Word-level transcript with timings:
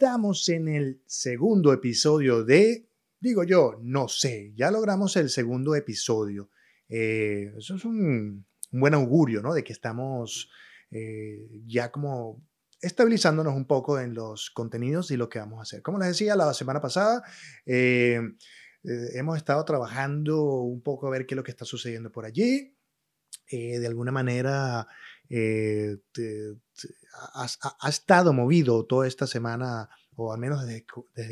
estamos 0.00 0.48
en 0.48 0.66
el 0.66 1.02
segundo 1.04 1.74
episodio 1.74 2.42
de, 2.42 2.88
digo 3.20 3.44
yo, 3.44 3.78
no 3.82 4.08
sé, 4.08 4.50
ya 4.56 4.70
logramos 4.70 5.14
el 5.16 5.28
segundo 5.28 5.74
episodio. 5.74 6.48
Eh, 6.88 7.52
eso 7.58 7.74
es 7.76 7.84
un, 7.84 8.46
buen 8.70 8.94
augurio, 8.94 9.42
¿no? 9.42 9.52
De 9.52 9.62
que 9.62 9.74
estamos 9.74 10.50
eh, 10.90 11.50
ya 11.66 11.92
como 11.92 12.42
estabilizándonos 12.80 13.54
un 13.54 13.66
poco 13.66 14.00
en 14.00 14.14
los 14.14 14.50
contenidos 14.50 15.10
y 15.10 15.18
lo 15.18 15.28
que 15.28 15.38
vamos 15.38 15.58
a 15.58 15.62
hacer. 15.64 15.82
Como 15.82 15.98
les 15.98 16.08
decía 16.08 16.34
la 16.34 16.54
semana 16.54 16.80
pasada, 16.80 17.22
eh, 17.66 18.22
hemos 18.82 19.36
estado 19.36 19.62
trabajando 19.66 20.62
un 20.62 20.80
poco 20.80 21.08
a 21.08 21.10
ver 21.10 21.26
qué 21.26 21.34
es 21.34 21.36
lo 21.36 21.44
que 21.44 21.50
está 21.50 21.66
sucediendo 21.66 22.10
por 22.10 22.24
allí. 22.24 22.74
de 23.50 23.86
alguna 23.86 24.12
manera 24.12 24.88
ha, 27.32 27.88
estado 27.88 28.32
movido 28.32 28.84
toda 28.84 29.06
esta 29.06 29.26
semana, 29.26 29.88
o 30.16 30.32
al 30.32 30.40
menos 30.40 30.66
desde, 30.66 30.84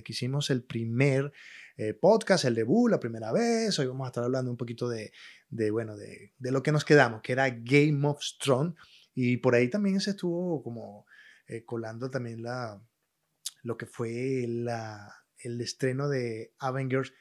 que 0.02 0.12
hicimos 0.12 0.50
el 0.50 0.62
primer 0.62 1.32
eh, 1.76 1.94
podcast, 1.94 2.44
el 2.44 2.54
debut, 2.54 2.90
la 2.90 3.00
primera 3.00 3.32
vez. 3.32 3.78
Hoy 3.78 3.86
vamos 3.86 4.06
a 4.06 4.08
estar 4.08 4.24
hablando 4.24 4.50
un 4.50 4.56
poquito 4.56 4.88
de, 4.88 5.12
bueno, 5.70 5.96
de, 5.96 6.32
lo 6.38 6.62
que 6.62 6.72
nos 6.72 6.84
quedamos, 6.84 7.22
que 7.22 7.32
era 7.32 7.50
Game 7.50 8.06
of 8.06 8.20
Thrones. 8.40 8.74
Y 9.14 9.38
por 9.38 9.54
ahí 9.54 9.68
también 9.68 10.00
se 10.00 10.10
estuvo 10.10 10.62
como 10.62 11.06
eh, 11.48 11.64
colando 11.64 12.10
también 12.10 12.42
la, 12.42 12.80
lo 13.62 13.76
que 13.76 13.86
fue 13.86 14.44
el 14.44 15.60
estreno 15.60 16.08
de 16.08 16.52
Avengers 16.58 17.12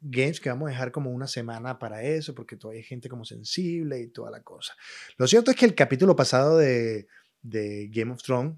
Games, 0.00 0.40
que 0.40 0.48
vamos 0.48 0.68
a 0.68 0.70
dejar 0.70 0.92
como 0.92 1.10
una 1.10 1.26
semana 1.26 1.78
para 1.78 2.02
eso, 2.02 2.34
porque 2.34 2.56
todavía 2.56 2.80
hay 2.80 2.86
gente 2.86 3.08
como 3.08 3.24
sensible 3.24 4.00
y 4.00 4.08
toda 4.08 4.30
la 4.30 4.42
cosa. 4.42 4.74
Lo 5.16 5.26
cierto 5.26 5.50
es 5.50 5.56
que 5.56 5.66
el 5.66 5.74
capítulo 5.74 6.16
pasado 6.16 6.56
de, 6.56 7.06
de 7.42 7.88
Game 7.92 8.12
of 8.12 8.22
Thrones, 8.22 8.56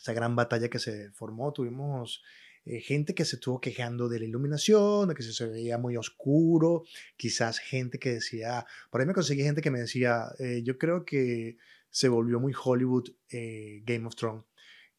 esa 0.00 0.12
gran 0.12 0.36
batalla 0.36 0.68
que 0.68 0.78
se 0.78 1.10
formó, 1.10 1.52
tuvimos 1.52 2.22
eh, 2.64 2.80
gente 2.80 3.14
que 3.14 3.24
se 3.24 3.36
estuvo 3.36 3.60
quejando 3.60 4.08
de 4.08 4.18
la 4.18 4.26
iluminación, 4.26 5.08
de 5.08 5.14
que 5.14 5.22
se 5.22 5.46
veía 5.46 5.78
muy 5.78 5.96
oscuro, 5.96 6.84
quizás 7.16 7.58
gente 7.58 7.98
que 7.98 8.14
decía, 8.14 8.66
por 8.90 9.00
ahí 9.00 9.06
me 9.06 9.14
conseguí 9.14 9.42
gente 9.42 9.62
que 9.62 9.70
me 9.70 9.80
decía, 9.80 10.26
eh, 10.38 10.62
yo 10.62 10.76
creo 10.76 11.04
que 11.04 11.56
se 11.88 12.08
volvió 12.08 12.38
muy 12.38 12.52
Hollywood 12.52 13.08
eh, 13.30 13.82
Game 13.84 14.06
of 14.06 14.16
Thrones, 14.16 14.44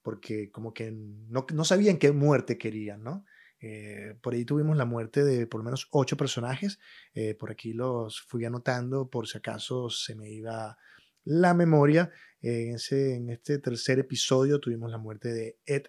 porque 0.02 0.50
como 0.52 0.74
que 0.74 0.92
no, 0.92 1.46
no 1.54 1.64
sabían 1.64 1.98
qué 1.98 2.12
muerte 2.12 2.58
querían, 2.58 3.04
¿no? 3.04 3.26
Eh, 3.62 4.16
por 4.22 4.34
ahí 4.34 4.46
tuvimos 4.46 4.78
la 4.78 4.86
muerte 4.86 5.24
de 5.24 5.46
por 5.46 5.60
lo 5.60 5.66
menos 5.66 5.88
ocho 5.92 6.18
personajes. 6.18 6.80
Eh, 7.14 7.36
por 7.36 7.52
aquí 7.52 7.74
los 7.74 8.22
fui 8.22 8.46
anotando 8.46 9.10
por 9.10 9.28
si 9.28 9.38
acaso 9.38 9.90
se 9.90 10.16
me 10.16 10.30
iba 10.30 10.78
la 11.24 11.54
memoria. 11.54 12.12
en, 12.42 13.30
este 13.30 13.60
tercer 13.60 14.00
episodio 14.00 14.60
tuvimos 14.60 14.92
la 14.92 14.98
muerte 14.98 15.34
de 15.34 15.60
Ed 15.66 15.88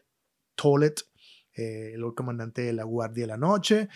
Tollett, 0.57 1.03
eh, 1.55 1.93
el 1.95 2.03
comandante 2.15 2.62
de 2.62 2.73
la 2.73 2.85
Guardia 2.85 3.23
de 3.25 3.29
la 3.29 3.37
Noche. 3.37 3.89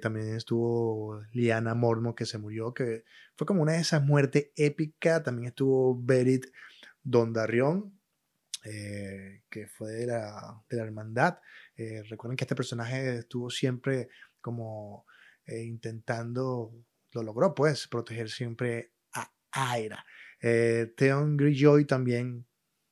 también 0.00 0.36
estuvo 0.36 1.20
Liana 1.32 1.74
Mormo, 1.74 2.14
que 2.14 2.26
se 2.26 2.38
murió, 2.38 2.72
que 2.72 3.04
fue 3.34 3.46
como 3.46 3.62
una 3.62 3.72
de 3.72 3.80
esas 3.80 4.02
muertes 4.04 4.50
épicas. 4.56 5.22
También 5.24 5.48
estuvo 5.48 6.00
Berit 6.00 6.46
Dondarrión, 7.02 7.98
que 8.62 9.66
fue 9.66 9.90
de 9.92 10.06
la, 10.06 10.62
de 10.68 10.76
la 10.76 10.84
hermandad. 10.84 11.38
Eh, 11.82 12.02
recuerden 12.08 12.36
que 12.36 12.44
este 12.44 12.54
personaje 12.54 13.18
estuvo 13.18 13.50
siempre 13.50 14.08
como 14.40 15.04
eh, 15.46 15.62
intentando, 15.62 16.72
lo 17.10 17.22
logró 17.22 17.54
pues, 17.54 17.88
proteger 17.88 18.30
siempre 18.30 18.92
a 19.14 19.28
Aira. 19.50 20.04
Eh, 20.40 20.94
Theon 20.96 21.36
Greyjoy 21.36 21.84
también 21.84 22.46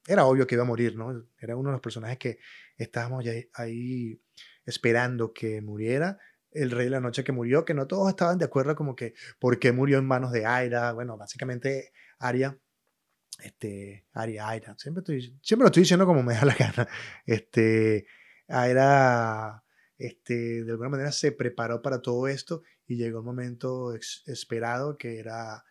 era 0.09 0.25
obvio 0.25 0.47
que 0.47 0.57
iba 0.57 0.65
a 0.65 0.67
morir, 0.67 0.97
¿no? 0.97 1.25
Era 1.39 1.57
uno 1.57 1.71
de 1.71 1.75
los 1.75 1.81
personajes 1.81 2.19
que 2.19 2.39
estábamos 2.77 3.25
ahí 3.55 4.21
esperando 4.65 5.33
que 5.33 5.61
muriera. 5.61 6.19
El 6.51 6.73
rey 6.73 6.87
de 6.87 6.91
la 6.91 7.01
noche 7.01 7.23
que 7.23 7.31
murió, 7.31 7.65
que 7.65 7.75
no 7.75 7.87
todos 7.87 8.09
estaban 8.09 8.39
de 8.39 8.45
acuerdo 8.45 8.75
como 8.75 8.97
que 8.97 9.15
por 9.39 9.61
qué 9.61 9.71
murió 9.71 9.99
en 9.99 10.07
manos 10.07 10.33
de 10.33 10.47
Aira. 10.47 10.93
Bueno, 10.93 11.17
básicamente 11.17 11.93
Arya 12.19 12.59
este, 13.45 14.07
Aria, 14.13 14.49
Aira, 14.49 14.75
siempre, 14.79 15.01
estoy, 15.01 15.39
siempre 15.43 15.65
lo 15.65 15.67
estoy 15.67 15.83
diciendo 15.83 16.07
como 16.07 16.23
me 16.23 16.35
da 16.35 16.45
la 16.45 16.55
gana. 16.55 16.89
Este, 17.25 18.07
era, 18.51 19.65
este, 19.99 20.65
de 20.65 20.71
alguna 20.73 20.91
manera 20.91 21.13
se 21.13 21.33
preparó 21.33 21.83
para 21.83 22.03
todo 22.03 22.29
esto 22.29 22.63
y 22.87 22.97
llegó 22.97 23.21
el 23.21 23.25
momento 23.25 23.95
esperado 24.27 24.99
que 24.99 25.19
era 25.19 25.65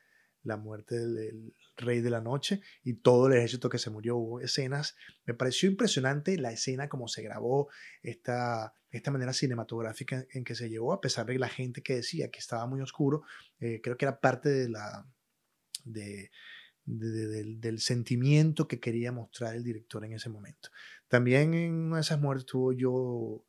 la 0.44 0.58
muerte 0.58 0.96
del, 0.96 1.54
rey 1.78 2.02
de 2.02 2.10
la 2.10 2.22
noche 2.22 2.62
y 2.84 2.96
todo 2.96 3.28
el 3.28 3.34
ejército 3.34 3.70
que 3.70 3.78
se 3.78 3.90
murió. 3.90 4.18
Hubo 4.18 4.42
escenas, 4.42 4.96
me 5.26 5.34
pareció 5.34 5.70
impresionante 5.70 6.38
la 6.38 6.52
escena 6.52 6.90
como 6.90 7.08
se 7.08 7.22
grabó, 7.22 7.70
esta, 8.02 8.74
esta 8.92 9.12
manera 9.12 9.34
cinematográfica 9.34 10.26
en 10.32 10.44
que 10.44 10.56
se 10.56 10.70
llevó, 10.70 10.94
a 10.94 11.02
pesar 11.02 11.26
de 11.26 11.40
la 11.40 11.50
gente 11.50 11.82
que 11.82 11.96
decía 11.96 12.30
que 12.30 12.40
estaba 12.40 12.66
muy 12.68 12.82
oscuro, 12.82 13.24
eh, 13.60 13.80
creo 13.82 13.98
que 13.98 14.06
era 14.06 14.20
parte 14.20 14.50
de 14.50 14.70
la... 14.70 15.06
De, 15.86 16.32
del, 16.86 17.80
sentimiento 17.80 18.68
que 18.68 18.80
quería 18.80 19.12
mostrar 19.12 19.56
el 19.56 19.64
director 19.64 20.04
en 20.06 20.14
ese 20.14 20.30
momento. 20.30 20.70
También 21.10 21.54
en 21.54 21.74
una 21.74 21.98
de 21.98 22.02
esas 22.02 22.20
muertes 22.20 22.46
tuvo 22.46 22.72
yo 22.72 23.46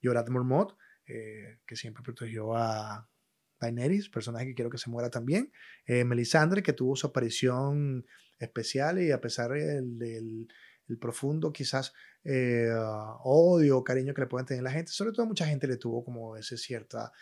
Yorat 0.00 0.28
Mormont, 0.28 0.72
eh, 1.06 1.60
que 1.66 1.76
siempre 1.76 2.02
protegió 2.02 2.56
a 2.56 3.08
Daenerys, 3.60 4.08
personaje 4.08 4.46
que 4.46 4.54
quiero 4.54 4.70
que 4.70 4.78
se 4.78 4.90
muera 4.90 5.10
también. 5.10 5.52
Eh, 5.86 6.04
Melisandre, 6.04 6.62
que 6.62 6.72
tuvo 6.72 6.96
su 6.96 7.06
aparición 7.06 8.04
especial 8.38 9.00
y 9.00 9.12
a 9.12 9.20
pesar 9.20 9.52
del, 9.52 10.48
profundo 11.00 11.52
quizás 11.52 11.94
eh, 12.24 12.68
odio 13.24 13.82
cariño 13.82 14.12
que 14.12 14.22
le 14.22 14.26
pueden 14.26 14.46
tener 14.46 14.62
la 14.62 14.72
gente, 14.72 14.92
sobre 14.92 15.12
todo 15.12 15.24
mucha 15.24 15.46
gente 15.46 15.66
le 15.66 15.78
tuvo 15.78 16.04
como 16.04 16.36
ese 16.36 16.58
cierta 16.58 17.12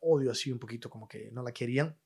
odio 0.00 0.30
así 0.30 0.50
un 0.50 0.58
poquito 0.58 0.88
como 0.88 1.06
que 1.06 1.30
no 1.30 1.42
la 1.42 1.52
querían 1.52 1.98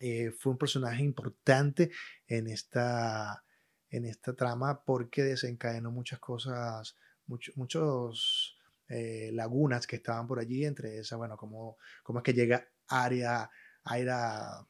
eh, 0.00 0.30
fue 0.30 0.52
un 0.52 0.58
personaje 0.58 1.02
importante 1.02 1.90
en 2.26 2.46
esta, 2.46 3.44
en 3.90 4.04
esta 4.04 4.34
trama 4.34 4.82
porque 4.84 5.22
desencadenó 5.22 5.90
muchas 5.90 6.18
cosas, 6.18 6.96
muchos 7.26 8.56
eh, 8.88 9.30
lagunas 9.32 9.86
que 9.86 9.96
estaban 9.96 10.26
por 10.26 10.38
allí, 10.38 10.64
entre 10.64 10.98
esas, 10.98 11.18
bueno, 11.18 11.36
cómo, 11.36 11.76
cómo 12.02 12.20
es 12.20 12.22
que 12.22 12.34
llega 12.34 12.68
Arya, 12.88 13.50
a, 13.84 14.66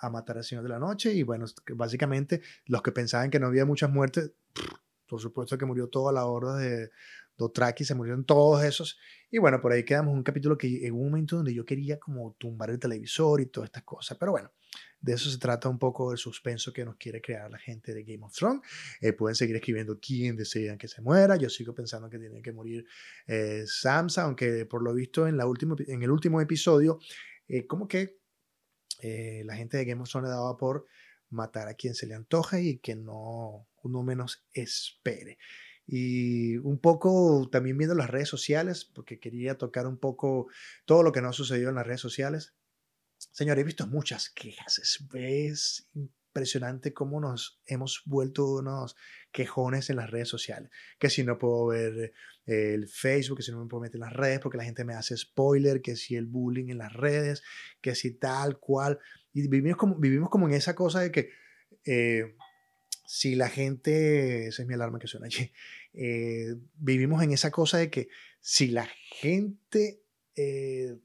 a, 0.00 0.10
matar 0.10 0.38
al 0.38 0.44
Señor 0.44 0.62
de 0.62 0.70
la 0.70 0.78
Noche 0.78 1.12
y 1.12 1.22
bueno, 1.22 1.46
básicamente 1.74 2.42
los 2.66 2.82
que 2.82 2.92
pensaban 2.92 3.30
que 3.30 3.40
no 3.40 3.48
había 3.48 3.64
muchas 3.64 3.90
muertes, 3.90 4.32
por 5.08 5.20
supuesto 5.20 5.58
que 5.58 5.64
murió 5.64 5.88
toda 5.88 6.12
la 6.12 6.26
horda 6.26 6.56
de, 6.56 6.90
Dotraki, 7.38 7.84
se 7.84 7.94
murieron 7.94 8.24
todos 8.24 8.64
esos. 8.64 8.98
Y 9.30 9.38
bueno, 9.38 9.60
por 9.60 9.72
ahí 9.72 9.84
quedamos 9.84 10.12
un 10.12 10.22
capítulo 10.22 10.58
que 10.58 10.86
en 10.86 10.92
un 10.92 11.04
momento 11.04 11.36
donde 11.36 11.54
yo 11.54 11.64
quería 11.64 11.98
como 11.98 12.34
tumbar 12.38 12.70
el 12.70 12.78
televisor 12.78 13.40
y 13.40 13.46
todas 13.46 13.68
estas 13.68 13.84
cosas. 13.84 14.18
Pero 14.18 14.32
bueno, 14.32 14.50
de 15.00 15.12
eso 15.12 15.30
se 15.30 15.38
trata 15.38 15.68
un 15.68 15.78
poco 15.78 16.10
el 16.10 16.18
suspenso 16.18 16.72
que 16.72 16.84
nos 16.84 16.96
quiere 16.96 17.20
crear 17.20 17.48
la 17.50 17.58
gente 17.58 17.94
de 17.94 18.02
Game 18.02 18.24
of 18.24 18.32
Thrones. 18.32 18.62
Eh, 19.00 19.12
pueden 19.12 19.36
seguir 19.36 19.54
escribiendo 19.54 19.98
quién 20.00 20.36
desean 20.36 20.76
que 20.76 20.88
se 20.88 21.00
muera. 21.00 21.36
Yo 21.36 21.48
sigo 21.48 21.72
pensando 21.72 22.10
que 22.10 22.18
tiene 22.18 22.42
que 22.42 22.52
morir 22.52 22.84
eh, 23.26 23.64
aunque 24.16 24.66
por 24.66 24.82
lo 24.82 24.92
visto 24.92 25.28
en, 25.28 25.36
la 25.36 25.46
última, 25.46 25.76
en 25.86 26.02
el 26.02 26.10
último 26.10 26.40
episodio, 26.40 26.98
eh, 27.46 27.66
como 27.66 27.86
que 27.86 28.18
eh, 29.00 29.42
la 29.44 29.54
gente 29.54 29.76
de 29.76 29.84
Game 29.84 30.02
of 30.02 30.10
Thrones 30.10 30.28
le 30.28 30.34
daba 30.34 30.56
por 30.56 30.86
matar 31.30 31.68
a 31.68 31.74
quien 31.74 31.94
se 31.94 32.06
le 32.06 32.14
antoja 32.14 32.60
y 32.60 32.78
que 32.78 32.96
no 32.96 33.68
uno 33.82 34.02
menos 34.02 34.44
espere 34.52 35.38
y 35.90 36.58
un 36.58 36.78
poco 36.78 37.48
también 37.50 37.78
viendo 37.78 37.94
las 37.94 38.10
redes 38.10 38.28
sociales, 38.28 38.84
porque 38.84 39.18
quería 39.18 39.56
tocar 39.56 39.86
un 39.86 39.96
poco 39.96 40.48
todo 40.84 41.02
lo 41.02 41.12
que 41.12 41.22
no 41.22 41.30
ha 41.30 41.32
sucedido 41.32 41.70
en 41.70 41.76
las 41.76 41.86
redes 41.86 42.02
sociales. 42.02 42.54
Señor, 43.16 43.58
he 43.58 43.64
visto 43.64 43.86
muchas 43.86 44.28
quejas. 44.28 44.78
Es, 44.78 45.88
impresionante 45.94 46.92
cómo 46.92 47.20
nos 47.20 47.62
hemos 47.64 48.02
vuelto 48.04 48.56
unos 48.56 48.96
quejones 49.32 49.88
en 49.88 49.96
las 49.96 50.10
redes 50.10 50.28
sociales. 50.28 50.70
Que 50.98 51.08
si 51.08 51.24
no 51.24 51.38
puedo 51.38 51.68
ver 51.68 52.12
eh, 52.44 52.74
el 52.74 52.86
Facebook, 52.86 53.38
que 53.38 53.42
si 53.42 53.50
no 53.50 53.62
me 53.62 53.68
puedo 53.68 53.80
meter 53.80 53.96
en 53.96 54.02
las 54.02 54.12
redes 54.12 54.40
porque 54.40 54.58
la 54.58 54.64
gente 54.64 54.84
me 54.84 54.94
hace 54.94 55.16
spoiler, 55.16 55.80
que 55.80 55.96
si 55.96 56.16
el 56.16 56.26
bullying 56.26 56.68
en 56.68 56.78
las 56.78 56.92
redes, 56.92 57.42
que 57.80 57.94
si 57.94 58.18
tal 58.18 58.58
cual. 58.58 58.98
Y 59.32 59.48
vivimos 59.48 59.78
como, 59.78 59.96
vivimos 59.96 60.28
como 60.28 60.48
en 60.48 60.54
esa 60.54 60.74
cosa 60.74 61.00
de 61.00 61.10
que... 61.10 61.30
Eh, 61.86 62.36
si 63.08 63.34
la 63.36 63.48
gente, 63.48 64.48
esa 64.48 64.60
es 64.60 64.68
mi 64.68 64.74
alarma 64.74 64.98
que 64.98 65.06
suena 65.06 65.26
allí, 65.26 65.50
eh, 65.92 66.54
vivimos 66.74 67.22
en 67.22 67.32
esa 67.32 67.50
cosa 67.50 67.78
de 67.78 67.90
que 67.90 68.08
si 68.40 68.68
la 68.68 68.88
gente 69.20 70.02
eh, 70.36 70.96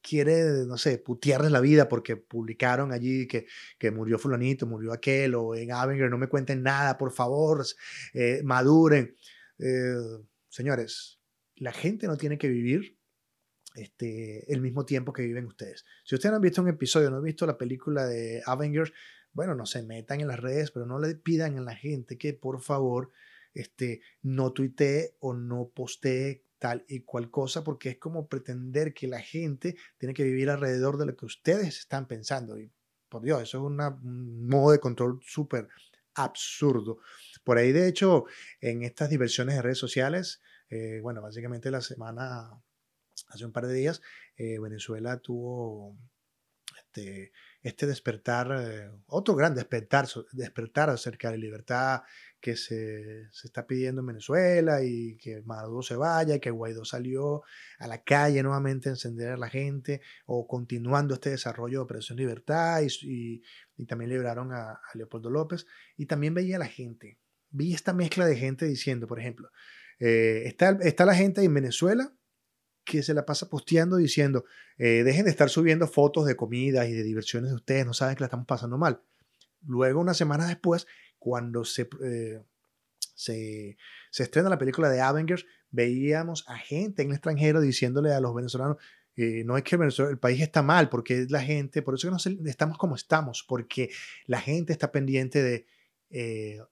quiere, 0.00 0.66
no 0.66 0.78
sé, 0.78 0.98
putearles 0.98 1.52
la 1.52 1.60
vida 1.60 1.88
porque 1.88 2.16
publicaron 2.16 2.92
allí 2.92 3.26
que, 3.26 3.46
que 3.78 3.90
murió 3.90 4.18
fulanito, 4.18 4.66
murió 4.66 4.92
aquel, 4.92 5.34
o 5.34 5.54
en 5.54 5.72
Avenger 5.72 6.10
no 6.10 6.18
me 6.18 6.28
cuenten 6.28 6.62
nada, 6.62 6.96
por 6.96 7.12
favor, 7.12 7.64
eh, 8.14 8.40
maduren. 8.44 9.14
señores, 10.48 11.20
la 11.56 11.72
gente 11.72 12.06
no 12.06 12.16
tiene 12.16 12.38
que 12.38 12.48
vivir 12.48 12.96
este, 13.74 14.50
el 14.52 14.60
mismo 14.60 14.84
tiempo 14.84 15.12
que 15.12 15.22
viven 15.22 15.46
ustedes. 15.46 15.84
Si 16.04 16.14
ustedes 16.14 16.32
no 16.32 16.36
han 16.36 16.42
visto 16.42 16.62
un 16.62 16.68
episodio, 16.68 17.10
no 17.10 17.18
han 17.18 17.24
visto 17.24 17.46
la 17.46 17.58
película 17.58 18.06
de 18.06 18.42
Avengers, 18.46 18.92
bueno, 19.32 19.54
no 19.54 19.66
se 19.66 19.82
metan 19.82 20.20
en 20.20 20.28
las 20.28 20.40
redes, 20.40 20.70
pero 20.70 20.86
no 20.86 20.98
le 20.98 21.14
pidan 21.14 21.58
a 21.58 21.60
la 21.60 21.76
gente 21.76 22.16
que 22.16 22.32
por 22.32 22.60
favor 22.60 23.12
este, 23.54 24.00
no 24.22 24.52
tuitee 24.52 25.16
o 25.20 25.34
no 25.34 25.70
postee 25.74 26.44
tal 26.58 26.84
y 26.88 27.00
cual 27.00 27.30
cosa, 27.30 27.62
porque 27.64 27.90
es 27.90 27.98
como 27.98 28.28
pretender 28.28 28.92
que 28.92 29.06
la 29.06 29.20
gente 29.20 29.76
tiene 29.96 30.14
que 30.14 30.24
vivir 30.24 30.50
alrededor 30.50 30.98
de 30.98 31.06
lo 31.06 31.16
que 31.16 31.26
ustedes 31.26 31.78
están 31.78 32.06
pensando. 32.06 32.58
Y 32.58 32.70
por 33.08 33.22
Dios, 33.22 33.42
eso 33.42 33.58
es 33.58 33.64
un 33.64 34.48
modo 34.48 34.72
de 34.72 34.80
control 34.80 35.20
súper 35.22 35.68
absurdo. 36.14 36.98
Por 37.44 37.58
ahí, 37.58 37.72
de 37.72 37.88
hecho, 37.88 38.24
en 38.60 38.82
estas 38.82 39.08
diversiones 39.08 39.54
de 39.54 39.62
redes 39.62 39.78
sociales, 39.78 40.40
eh, 40.68 41.00
bueno, 41.00 41.22
básicamente 41.22 41.70
la 41.70 41.80
semana, 41.80 42.50
hace 43.28 43.44
un 43.44 43.52
par 43.52 43.66
de 43.66 43.74
días, 43.74 44.02
eh, 44.36 44.58
Venezuela 44.58 45.18
tuvo 45.18 45.96
este, 46.76 47.32
este 47.62 47.86
despertar, 47.86 48.50
eh, 48.60 48.90
otro 49.06 49.34
gran 49.34 49.54
despertar, 49.54 50.06
despertar 50.32 50.90
acerca 50.90 51.30
de 51.30 51.38
libertad 51.38 52.02
que 52.40 52.56
se, 52.56 53.28
está 53.44 53.66
pidiendo 53.66 54.00
en 54.00 54.06
Venezuela 54.06 54.82
y 54.82 55.16
que 55.16 55.42
Maduro 55.42 55.82
se 55.82 55.96
vaya, 55.96 56.36
y 56.36 56.40
que 56.40 56.50
Guaidó 56.50 56.84
salió 56.84 57.42
a 57.78 57.86
la 57.88 58.02
calle 58.02 58.42
nuevamente 58.42 58.88
a 58.88 58.92
encender 58.92 59.30
a 59.30 59.36
la 59.36 59.48
gente, 59.48 60.00
o 60.26 60.46
continuando 60.46 61.14
este 61.14 61.30
desarrollo 61.30 61.78
de 61.78 61.84
Operación 61.84 62.18
Libertad, 62.18 62.82
y, 63.02 63.42
también 63.86 64.10
liberaron 64.10 64.52
a, 64.52 64.80
Leopoldo 64.94 65.30
López, 65.30 65.66
y 65.96 66.06
también 66.06 66.34
veía 66.34 66.56
a 66.56 66.60
la 66.60 66.66
gente, 66.66 67.18
vi 67.50 67.74
esta 67.74 67.92
mezcla 67.92 68.26
de 68.26 68.36
gente 68.36 68.66
diciendo, 68.66 69.06
por 69.06 69.18
ejemplo, 69.18 69.50
eh, 69.98 70.42
está, 70.46 70.78
está 70.82 71.04
la 71.04 71.14
gente 71.14 71.42
en 71.42 71.54
Venezuela 71.54 72.12
que 72.84 73.02
se 73.02 73.14
la 73.14 73.26
pasa 73.26 73.50
posteando 73.50 73.96
diciendo, 73.96 74.44
eh, 74.78 75.02
dejen 75.04 75.26
de 75.26 75.30
estar 75.30 75.50
subiendo 75.50 75.86
fotos 75.86 76.26
de 76.26 76.36
comida 76.36 76.86
y 76.86 76.92
de 76.94 77.02
diversiones 77.02 77.50
de 77.50 77.56
ustedes, 77.56 77.84
no 77.84 77.92
saben 77.92 78.16
que 78.16 78.20
la 78.20 78.26
estamos 78.26 78.46
pasando 78.46 78.78
mal. 78.78 79.02
Luego, 79.66 80.00
una 80.00 80.14
semana 80.14 80.46
después, 80.46 80.86
cuando 81.18 81.64
se, 81.64 81.88
eh, 82.04 82.42
se, 83.14 83.76
se, 84.10 84.22
estrena 84.22 84.48
la 84.48 84.58
película 84.58 84.88
de 84.88 85.00
Avengers, 85.00 85.46
veíamos 85.70 86.44
a 86.48 86.56
gente 86.56 87.02
en 87.02 87.08
el 87.08 87.14
extranjero 87.14 87.60
diciéndole 87.60 88.12
a 88.12 88.20
los 88.20 88.34
venezolanos, 88.34 88.76
eh, 89.16 89.42
no 89.44 89.56
es 89.56 89.64
que 89.64 89.76
el 89.76 90.18
país 90.18 90.40
está 90.40 90.62
mal, 90.62 90.88
porque 90.88 91.26
la 91.28 91.42
gente, 91.42 91.82
por 91.82 91.94
eso 91.94 92.08
que 92.08 92.36
no 92.36 92.48
estamos 92.48 92.78
como 92.78 92.94
estamos, 92.94 93.44
porque 93.46 93.90
la 94.26 94.40
gente 94.40 94.72
está 94.72 94.92
pendiente 94.92 95.42
de 95.42 95.66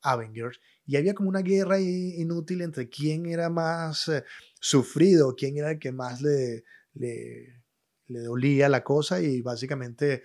Avengers 0.00 0.60
y 0.86 0.96
había 0.96 1.12
como 1.12 1.28
una 1.28 1.42
guerra 1.42 1.78
inútil 1.78 2.62
entre 2.62 2.88
quién 2.88 3.26
era 3.26 3.50
más 3.50 4.10
sufrido, 4.60 5.34
quién 5.36 5.58
era 5.58 5.72
el 5.72 5.78
que 5.78 5.92
más 5.92 6.22
le, 6.22 6.64
le, 6.94 7.62
dolía 8.08 8.68
la 8.68 8.84
cosa 8.84 9.20
y 9.20 9.42
básicamente 9.42 10.22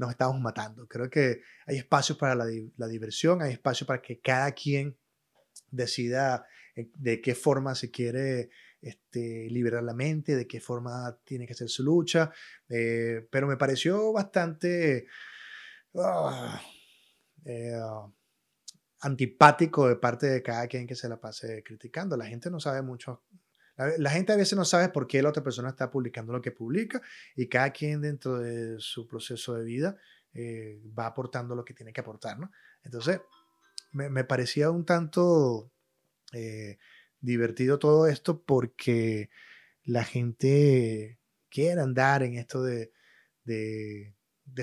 nos 0.00 0.10
estábamos 0.10 0.40
matando. 0.40 0.88
Creo 0.88 1.10
que 1.10 1.42
hay 1.66 1.76
espacio 1.76 2.16
para 2.16 2.34
la, 2.34 2.46
diversión, 2.88 3.42
hay 3.42 3.52
espacio 3.52 3.86
para 3.86 4.00
que 4.00 4.18
cada 4.18 4.50
quien 4.52 4.96
decida 5.70 6.46
eh, 6.74 6.90
de 6.94 7.20
qué 7.20 7.34
forma 7.34 7.74
se 7.74 7.90
quiere 7.90 8.48
este, 8.80 9.46
liberar 9.50 9.82
la 9.82 9.92
mente, 9.92 10.34
de 10.36 10.46
qué 10.46 10.58
forma 10.58 11.18
tiene 11.22 11.46
que 11.46 11.54
ser 11.54 11.68
su 11.68 11.84
lucha, 11.84 12.32
eh, 12.70 13.28
pero 13.30 13.46
me 13.46 13.58
pareció 13.58 14.10
bastante 14.10 15.06
ah, 15.96 16.60
eh, 17.44 17.78
antipático 19.00 19.86
de 19.86 19.96
parte 19.96 20.28
de 20.28 20.42
cada 20.42 20.66
quien 20.66 20.86
que 20.86 20.96
se 20.96 21.10
la 21.10 21.20
pase 21.20 21.62
criticando. 21.62 22.16
La 22.16 22.26
gente 22.26 22.50
no 22.50 22.58
sabe 22.58 22.80
mucho 22.80 23.22
la, 23.76 24.10
gente 24.10 24.32
a 24.32 24.36
veces 24.36 24.56
no 24.56 24.64
sabe 24.64 24.90
por 24.90 25.06
qué 25.06 25.22
la 25.22 25.30
otra 25.30 25.42
persona 25.42 25.70
está 25.70 25.90
publicando 25.90 26.32
lo 26.32 26.42
que 26.42 26.50
publica 26.50 27.00
y 27.34 27.48
cada 27.48 27.70
quien 27.70 28.02
dentro 28.02 28.38
de 28.38 28.76
su 28.78 29.06
proceso 29.06 29.54
de 29.54 29.64
vida 29.64 29.96
eh, 30.34 30.80
va 30.98 31.06
aportando 31.06 31.54
lo 31.54 31.64
que 31.64 31.74
tiene 31.74 31.92
que 31.92 32.00
aportar, 32.00 32.38
¿no? 32.38 32.50
Entonces, 32.82 33.20
me, 33.92 34.24
parecía 34.24 34.70
un 34.70 34.84
tanto 34.84 35.72
eh, 36.32 36.78
divertido 37.20 37.78
todo 37.78 38.06
esto 38.06 38.42
porque 38.42 39.30
la 39.84 40.04
gente 40.04 41.18
quiere 41.48 41.80
andar 41.80 42.22
en 42.22 42.34
esto 42.36 42.62
de, 42.62 42.92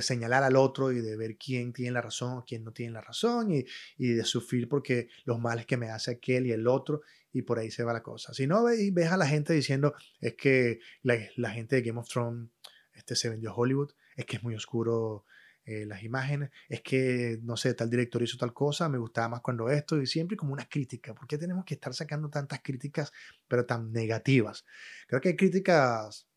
señalar 0.01 0.43
al 0.43 0.55
otro 0.55 0.91
y 0.91 1.01
de 1.01 1.15
ver 1.15 1.37
quién 1.37 1.73
tiene 1.73 1.91
la 1.91 2.01
razón 2.01 2.37
o 2.37 2.45
quién 2.45 2.63
no 2.63 2.71
tiene 2.71 2.93
la 2.93 3.01
razón 3.01 3.51
y, 3.51 3.65
y 3.97 4.09
de 4.09 4.23
sufrir 4.23 4.67
porque 4.67 5.09
los 5.25 5.39
males 5.39 5.65
que 5.65 5.77
me 5.77 5.89
hace 5.89 6.11
aquel 6.11 6.47
y 6.47 6.51
el 6.51 6.67
otro 6.67 7.01
y 7.37 7.43
por 7.43 7.59
ahí 7.59 7.71
se 7.71 7.83
va 7.83 7.93
la 7.93 8.03
cosa. 8.03 8.33
Si 8.33 8.47
no 8.47 8.63
ves, 8.63 9.11
a 9.11 9.17
la 9.17 9.27
gente 9.27 9.53
diciendo 9.53 9.93
es 10.19 10.35
que 10.35 10.79
la, 11.03 11.49
gente 11.51 11.77
de 11.77 11.81
Game 11.81 11.99
of 11.99 12.07
Thrones 12.07 12.49
este, 12.93 13.15
se 13.15 13.29
vendió 13.29 13.51
a 13.51 13.55
Hollywood, 13.55 13.91
es 14.15 14.25
que 14.25 14.37
es 14.37 14.43
muy 14.43 14.55
oscuro 14.55 15.25
eh, 15.65 15.85
las 15.85 16.03
imágenes, 16.03 16.49
es 16.69 16.81
que, 16.81 17.39
no 17.43 17.57
sé, 17.57 17.73
tal 17.73 17.89
director 17.89 18.23
hizo 18.23 18.37
tal 18.37 18.53
cosa, 18.53 18.89
me 18.89 18.97
gustaba 18.97 19.29
más 19.29 19.41
cuando 19.41 19.69
esto, 19.69 20.01
y 20.01 20.07
siempre 20.07 20.37
como 20.37 20.53
una 20.53 20.67
crítica. 20.67 21.13
¿Por 21.13 21.27
qué 21.27 21.37
tenemos 21.37 21.65
que 21.65 21.75
estar 21.75 21.93
sacando 21.93 22.29
tantas 22.29 22.61
críticas, 22.63 23.11
pero 23.47 23.65
tan 23.65 23.91
negativas? 23.91 24.65
Creo 25.07 25.21
que 25.21 25.29
hay 25.29 25.35
críticas 25.35 26.27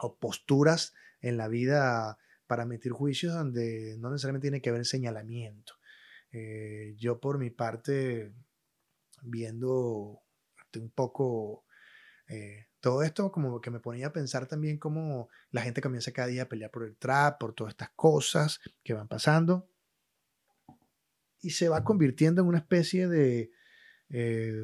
o 0.00 0.16
posturas 0.16 0.94
en 1.20 1.36
la 1.36 1.48
vida 1.48 2.18
para 2.46 2.64
emitir 2.64 2.92
juicios 2.92 3.34
donde 3.34 3.96
no 3.98 4.10
necesariamente 4.10 4.46
tiene 4.46 4.62
que 4.62 4.70
haber 4.70 4.84
señalamiento. 4.84 5.74
Eh, 6.32 6.94
yo 6.96 7.20
por 7.20 7.38
mi 7.38 7.50
parte, 7.50 8.32
viendo 9.22 10.20
un 10.76 10.90
poco 10.90 11.64
eh, 12.26 12.66
todo 12.80 13.02
esto 13.02 13.30
como 13.30 13.60
que 13.60 13.70
me 13.70 13.80
ponía 13.80 14.08
a 14.08 14.12
pensar 14.12 14.46
también 14.46 14.78
cómo 14.78 15.28
la 15.50 15.62
gente 15.62 15.80
comienza 15.80 16.12
cada 16.12 16.28
día 16.28 16.42
a 16.42 16.48
pelear 16.48 16.70
por 16.70 16.84
el 16.84 16.96
trap, 16.96 17.38
por 17.38 17.54
todas 17.54 17.72
estas 17.72 17.90
cosas 17.90 18.60
que 18.82 18.94
van 18.94 19.08
pasando. 19.08 19.68
Y 21.40 21.50
se 21.50 21.68
va 21.68 21.84
convirtiendo 21.84 22.42
en 22.42 22.48
una 22.48 22.58
especie 22.58 23.06
de, 23.06 23.50
eh, 24.08 24.54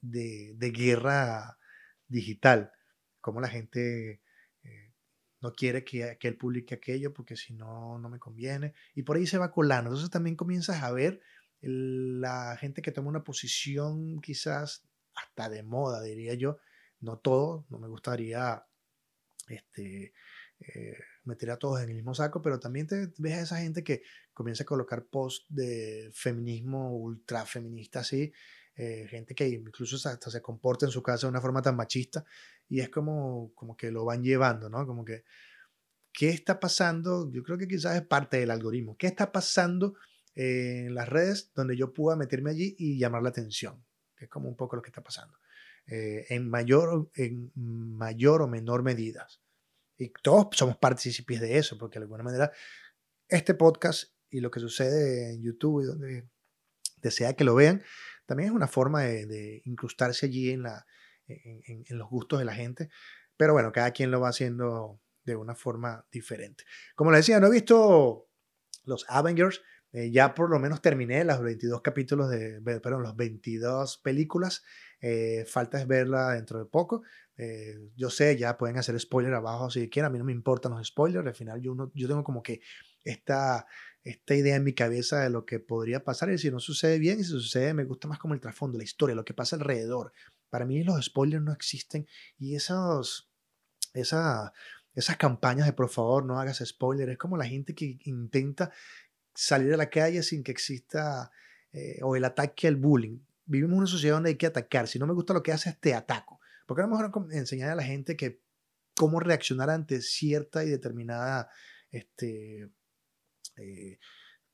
de, 0.00 0.70
guerra 0.72 1.58
digital. 2.08 2.72
Como 3.20 3.40
la 3.40 3.48
gente 3.48 4.20
no 5.44 5.52
quiere 5.52 5.84
que, 5.84 6.16
que, 6.18 6.28
él 6.28 6.38
publique 6.38 6.74
aquello 6.74 7.12
porque 7.12 7.36
si 7.36 7.52
no, 7.52 7.98
no 7.98 8.08
me 8.08 8.18
conviene. 8.18 8.72
Y 8.94 9.02
por 9.02 9.16
ahí 9.16 9.26
se 9.26 9.36
va 9.36 9.52
colando. 9.52 9.90
Entonces 9.90 10.10
también 10.10 10.36
comienzas 10.36 10.82
a 10.82 10.90
ver 10.90 11.20
la 11.60 12.56
gente 12.58 12.80
que 12.80 12.92
toma 12.92 13.10
una 13.10 13.24
posición 13.24 14.20
quizás 14.22 14.86
hasta 15.14 15.50
de 15.50 15.62
moda, 15.62 16.02
diría 16.02 16.32
yo, 16.34 16.56
no 17.00 17.18
todo, 17.18 17.66
no 17.68 17.78
me 17.78 17.88
gustaría 17.88 18.64
este, 19.48 20.14
eh, 20.60 20.96
meter 21.24 21.50
a 21.50 21.58
todos 21.58 21.82
en 21.82 21.90
el 21.90 21.94
mismo 21.94 22.14
saco, 22.14 22.40
pero 22.40 22.58
también 22.58 22.86
te 22.86 23.12
ves 23.18 23.34
a 23.34 23.42
esa 23.42 23.58
gente 23.58 23.84
que 23.84 24.02
comienza 24.32 24.62
a 24.62 24.66
colocar 24.66 25.04
posts 25.04 25.44
de 25.50 26.10
feminismo 26.14 26.96
ultra 26.96 27.44
feminista 27.44 28.00
así, 28.00 28.32
eh, 28.76 29.06
gente 29.08 29.34
que 29.34 29.48
incluso 29.48 29.96
hasta 30.08 30.30
se 30.30 30.42
comporta 30.42 30.86
en 30.86 30.92
su 30.92 31.02
casa 31.02 31.26
de 31.26 31.30
una 31.30 31.40
forma 31.40 31.62
tan 31.62 31.76
machista 31.76 32.24
y 32.68 32.80
es 32.80 32.88
como, 32.88 33.52
como 33.54 33.76
que 33.76 33.90
lo 33.90 34.04
van 34.04 34.22
llevando, 34.22 34.68
¿no? 34.68 34.86
Como 34.86 35.04
que, 35.04 35.24
¿qué 36.12 36.30
está 36.30 36.58
pasando? 36.58 37.30
Yo 37.32 37.42
creo 37.42 37.58
que 37.58 37.68
quizás 37.68 37.96
es 37.96 38.02
parte 38.02 38.38
del 38.38 38.50
algoritmo. 38.50 38.96
¿Qué 38.96 39.06
está 39.06 39.30
pasando? 39.30 39.94
en 40.34 40.94
las 40.94 41.08
redes 41.08 41.52
donde 41.54 41.76
yo 41.76 41.92
pueda 41.92 42.16
meterme 42.16 42.50
allí 42.50 42.74
y 42.78 42.98
llamar 42.98 43.22
la 43.22 43.28
atención, 43.28 43.84
que 44.16 44.24
es 44.24 44.30
como 44.30 44.48
un 44.48 44.56
poco 44.56 44.76
lo 44.76 44.82
que 44.82 44.88
está 44.88 45.02
pasando, 45.02 45.38
eh, 45.86 46.26
en, 46.28 46.48
mayor, 46.48 47.10
en 47.14 47.52
mayor 47.54 48.42
o 48.42 48.48
menor 48.48 48.82
medida. 48.82 49.26
Y 49.96 50.12
todos 50.22 50.48
somos 50.52 50.76
partícipes 50.76 51.40
de 51.40 51.58
eso, 51.58 51.78
porque 51.78 51.98
de 51.98 52.04
alguna 52.04 52.24
manera 52.24 52.52
este 53.28 53.54
podcast 53.54 54.12
y 54.28 54.40
lo 54.40 54.50
que 54.50 54.60
sucede 54.60 55.34
en 55.34 55.42
YouTube 55.42 55.82
y 55.82 55.86
donde 55.86 56.28
desea 56.96 57.34
que 57.34 57.44
lo 57.44 57.54
vean, 57.54 57.82
también 58.26 58.50
es 58.50 58.54
una 58.54 58.68
forma 58.68 59.02
de, 59.02 59.62
incrustarse 59.64 60.26
allí 60.26 60.50
en, 60.50 60.62
la, 60.62 60.86
en, 61.26 61.98
los 61.98 62.08
gustos 62.08 62.38
de 62.38 62.44
la 62.44 62.54
gente. 62.54 62.90
Pero 63.36 63.52
bueno, 63.52 63.72
cada 63.72 63.90
quien 63.90 64.10
lo 64.10 64.20
va 64.20 64.28
haciendo 64.28 65.00
de 65.24 65.36
una 65.36 65.54
forma 65.54 66.06
diferente. 66.12 66.64
Como 66.94 67.10
les 67.10 67.20
decía, 67.20 67.40
no 67.40 67.48
he 67.48 67.50
visto 67.50 68.28
los 68.84 69.06
Avengers, 69.08 69.62
eh, 69.92 70.10
ya 70.10 70.34
por 70.34 70.50
lo 70.50 70.58
menos 70.58 70.82
terminé 70.82 71.24
los 71.24 71.40
22 71.40 71.80
capítulos 71.80 72.28
de, 72.28 72.60
perdón, 72.60 73.02
los 73.02 73.16
22 73.16 73.98
películas. 73.98 74.64
Eh, 75.00 75.44
falta 75.46 75.80
es 75.80 75.86
verla 75.86 76.32
dentro 76.32 76.58
de 76.58 76.66
poco. 76.66 77.02
Eh, 77.36 77.76
yo 77.96 78.10
sé, 78.10 78.36
ya 78.36 78.56
pueden 78.56 78.76
hacer 78.76 78.98
spoiler 78.98 79.34
abajo 79.34 79.70
si 79.70 79.88
quieren. 79.88 80.08
A 80.08 80.10
mí 80.10 80.18
no 80.18 80.24
me 80.24 80.32
importan 80.32 80.72
los 80.72 80.86
spoilers. 80.86 81.26
Al 81.26 81.34
final 81.34 81.60
yo, 81.60 81.92
yo 81.94 82.08
tengo 82.08 82.24
como 82.24 82.42
que 82.42 82.60
esta, 83.04 83.66
esta 84.04 84.34
idea 84.34 84.56
en 84.56 84.64
mi 84.64 84.74
cabeza 84.74 85.20
de 85.20 85.30
lo 85.30 85.46
que 85.46 85.58
podría 85.58 86.04
pasar. 86.04 86.30
Y 86.30 86.38
si 86.38 86.50
no 86.50 86.60
sucede 86.60 86.98
bien, 86.98 87.18
y 87.18 87.24
si 87.24 87.30
sucede, 87.30 87.72
me 87.74 87.84
gusta 87.84 88.06
más 88.06 88.18
como 88.18 88.34
el 88.34 88.40
trasfondo, 88.40 88.78
la 88.78 88.84
historia, 88.84 89.16
lo 89.16 89.24
que 89.24 89.34
pasa 89.34 89.56
alrededor. 89.56 90.12
Para 90.50 90.66
mí 90.66 90.84
los 90.84 91.02
spoilers 91.04 91.42
no 91.42 91.52
existen. 91.52 92.06
Y 92.38 92.54
esos, 92.54 93.30
esa, 93.94 94.52
esas 94.94 95.16
campañas 95.16 95.66
de 95.66 95.72
por 95.72 95.88
favor 95.88 96.24
no 96.24 96.38
hagas 96.38 96.62
spoiler, 96.64 97.08
es 97.08 97.18
como 97.18 97.38
la 97.38 97.46
gente 97.46 97.74
que 97.74 97.98
intenta 98.04 98.70
salir 99.34 99.72
a 99.72 99.78
la 99.78 99.90
calle 99.90 100.22
sin 100.22 100.44
que 100.44 100.52
exista 100.52 101.32
eh, 101.72 101.98
o 102.02 102.14
el 102.14 102.24
ataque 102.24 102.68
al 102.68 102.76
bullying. 102.76 103.18
Vivimos 103.46 103.72
en 103.72 103.78
una 103.78 103.86
sociedad 103.86 104.16
donde 104.16 104.30
hay 104.30 104.36
que 104.36 104.46
atacar. 104.46 104.86
Si 104.86 104.98
no 104.98 105.06
me 105.06 105.14
gusta 105.14 105.34
lo 105.34 105.42
que 105.42 105.52
haces, 105.52 105.78
te 105.80 105.94
ataco. 105.94 106.40
Porque 106.66 106.82
a 106.82 106.86
lo 106.86 106.96
mejor 106.96 107.26
enseñar 107.32 107.70
a 107.70 107.74
la 107.74 107.82
gente 107.82 108.16
que 108.16 108.42
cómo 108.96 109.18
reaccionar 109.18 109.70
ante 109.70 110.00
cierta 110.00 110.64
y 110.64 110.68
determinada 110.68 111.48
este, 111.90 112.70
eh, 113.56 113.98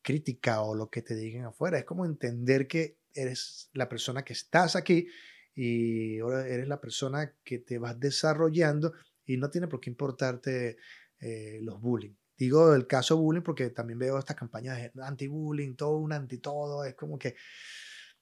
crítica 0.02 0.62
o 0.62 0.75
lo 0.75 0.90
que 0.90 1.02
te 1.02 1.14
digan 1.14 1.47
afuera. 1.47 1.78
Es 1.78 1.85
como 1.85 2.04
entender 2.04 2.66
que 2.66 2.99
eres 3.14 3.71
la 3.73 3.88
persona 3.88 4.25
que 4.25 4.33
estás 4.33 4.76
aquí 4.76 5.09
y 5.54 6.19
ahora 6.21 6.47
eres 6.47 6.69
la 6.69 6.80
persona 6.80 7.35
que 7.45 7.59
te 7.59 7.78
vas 7.78 7.99
desarrollando 7.99 8.92
y 9.25 9.37
no 9.37 9.50
tiene 9.50 9.69
por 9.69 9.80
qué 9.80 9.90
importarte 9.90 10.76
eh, 11.21 11.59
los 11.62 11.80
bullying. 11.80 12.14
Digo 12.37 12.75
el 12.75 12.87
caso 12.87 13.19
bullying 13.19 13.42
porque 13.42 13.71
también 13.71 13.99
veo 13.99 14.19
estas 14.19 14.37
campañas 14.37 14.78
de 14.78 14.90
anti-bullying, 15.02 15.76
todo 15.76 15.99
un 15.99 16.12
anti-todo, 16.12 16.85
es 16.85 16.95
como 16.95 17.19
que 17.19 17.37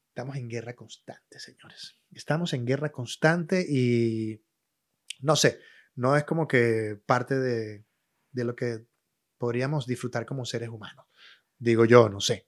estamos 0.09 0.37
en 0.37 0.49
guerra 0.49 0.75
constante, 0.75 1.39
señores. 1.39 1.97
Estamos 2.11 2.53
en 2.53 2.67
guerra 2.67 2.91
constante 2.91 3.65
y 3.69 4.43
no 5.21 5.37
sé, 5.37 5.61
no 5.95 6.17
es 6.17 6.25
como 6.25 6.49
que 6.49 7.01
parte 7.07 7.39
de, 7.39 7.85
de 8.33 8.45
lo 8.45 8.57
que 8.57 8.87
podríamos 9.39 9.87
disfrutar 9.87 10.27
como 10.27 10.45
seres 10.45 10.69
humanos. 10.69 11.07
Digo 11.59 11.85
yo, 11.85 12.09
no 12.09 12.21
sé. 12.21 12.47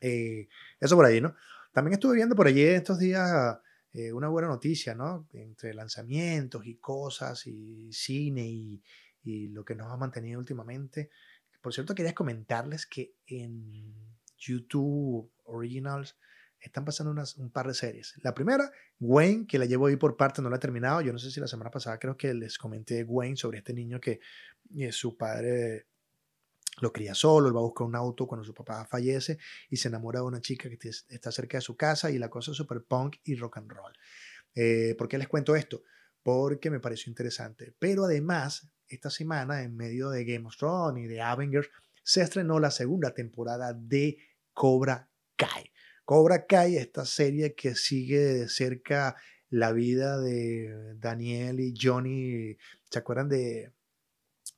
Eh, 0.00 0.48
eso 0.80 0.96
por 0.96 1.06
ahí, 1.06 1.20
¿no? 1.20 1.34
También 1.72 1.94
estuve 1.94 2.16
viendo 2.16 2.36
por 2.36 2.46
allí 2.46 2.62
estos 2.62 2.98
días 2.98 3.58
eh, 3.92 4.12
una 4.12 4.28
buena 4.28 4.48
noticia, 4.48 4.94
¿no? 4.94 5.28
Entre 5.32 5.74
lanzamientos 5.74 6.66
y 6.66 6.76
cosas 6.76 7.46
y 7.46 7.92
cine 7.92 8.46
y, 8.46 8.82
y, 9.22 9.48
lo 9.48 9.64
que 9.64 9.74
nos 9.74 9.90
ha 9.90 9.96
mantenido 9.96 10.38
últimamente. 10.38 11.10
Por 11.60 11.72
cierto, 11.72 11.94
quería 11.94 12.14
comentarles 12.14 12.86
que 12.86 13.14
en 13.26 13.94
YouTube 14.36 15.30
Originals 15.44 16.16
están 16.62 16.84
pasando 16.84 17.10
unas, 17.10 17.36
un 17.36 17.50
par 17.50 17.66
de 17.66 17.74
series. 17.74 18.14
La 18.22 18.34
primera, 18.34 18.70
Wayne, 19.00 19.46
que 19.46 19.58
la 19.58 19.66
llevo 19.66 19.86
ahí 19.86 19.96
por 19.96 20.16
parte, 20.16 20.40
no 20.42 20.48
la 20.48 20.56
he 20.56 20.60
terminado. 20.60 21.00
Yo 21.00 21.12
no 21.12 21.18
sé 21.18 21.30
si 21.30 21.40
la 21.40 21.48
semana 21.48 21.70
pasada 21.70 21.98
creo 21.98 22.16
que 22.16 22.32
les 22.34 22.56
comenté 22.56 23.04
Wayne 23.04 23.36
sobre 23.36 23.58
este 23.58 23.74
niño 23.74 24.00
que 24.00 24.20
eh, 24.76 24.92
su 24.92 25.16
padre 25.16 25.86
lo 26.80 26.92
cría 26.92 27.14
solo, 27.14 27.48
él 27.48 27.56
va 27.56 27.60
a 27.60 27.64
buscar 27.64 27.86
un 27.86 27.96
auto 27.96 28.26
cuando 28.26 28.44
su 28.44 28.54
papá 28.54 28.86
fallece 28.86 29.38
y 29.68 29.76
se 29.76 29.88
enamora 29.88 30.20
de 30.20 30.26
una 30.26 30.40
chica 30.40 30.68
que 30.68 30.78
está 31.08 31.30
cerca 31.30 31.58
de 31.58 31.62
su 31.62 31.76
casa 31.76 32.10
y 32.10 32.18
la 32.18 32.30
cosa 32.30 32.52
es 32.52 32.56
super 32.56 32.82
punk 32.82 33.16
y 33.24 33.34
rock 33.34 33.58
and 33.58 33.70
roll. 33.70 33.92
Eh, 34.54 34.94
¿Por 34.96 35.08
qué 35.08 35.18
les 35.18 35.28
cuento 35.28 35.54
esto? 35.54 35.82
Porque 36.22 36.70
me 36.70 36.80
pareció 36.80 37.10
interesante. 37.10 37.74
Pero 37.78 38.04
además, 38.04 38.68
esta 38.88 39.10
semana, 39.10 39.62
en 39.62 39.76
medio 39.76 40.10
de 40.10 40.24
Game 40.24 40.46
of 40.46 40.56
Thrones 40.56 41.04
y 41.04 41.08
de 41.08 41.20
Avengers, 41.20 41.68
se 42.02 42.22
estrenó 42.22 42.58
la 42.58 42.70
segunda 42.70 43.14
temporada 43.14 43.74
de 43.74 44.18
Cobra 44.52 45.10
Kai. 45.36 45.72
Cobra 46.04 46.46
Kai, 46.46 46.76
esta 46.76 47.04
serie 47.04 47.54
que 47.54 47.74
sigue 47.74 48.18
de 48.18 48.48
cerca 48.48 49.16
la 49.50 49.72
vida 49.72 50.18
de 50.20 50.94
Daniel 50.96 51.60
y 51.60 51.74
Johnny. 51.78 52.56
¿Se 52.90 52.98
acuerdan 52.98 53.28
de 53.28 53.72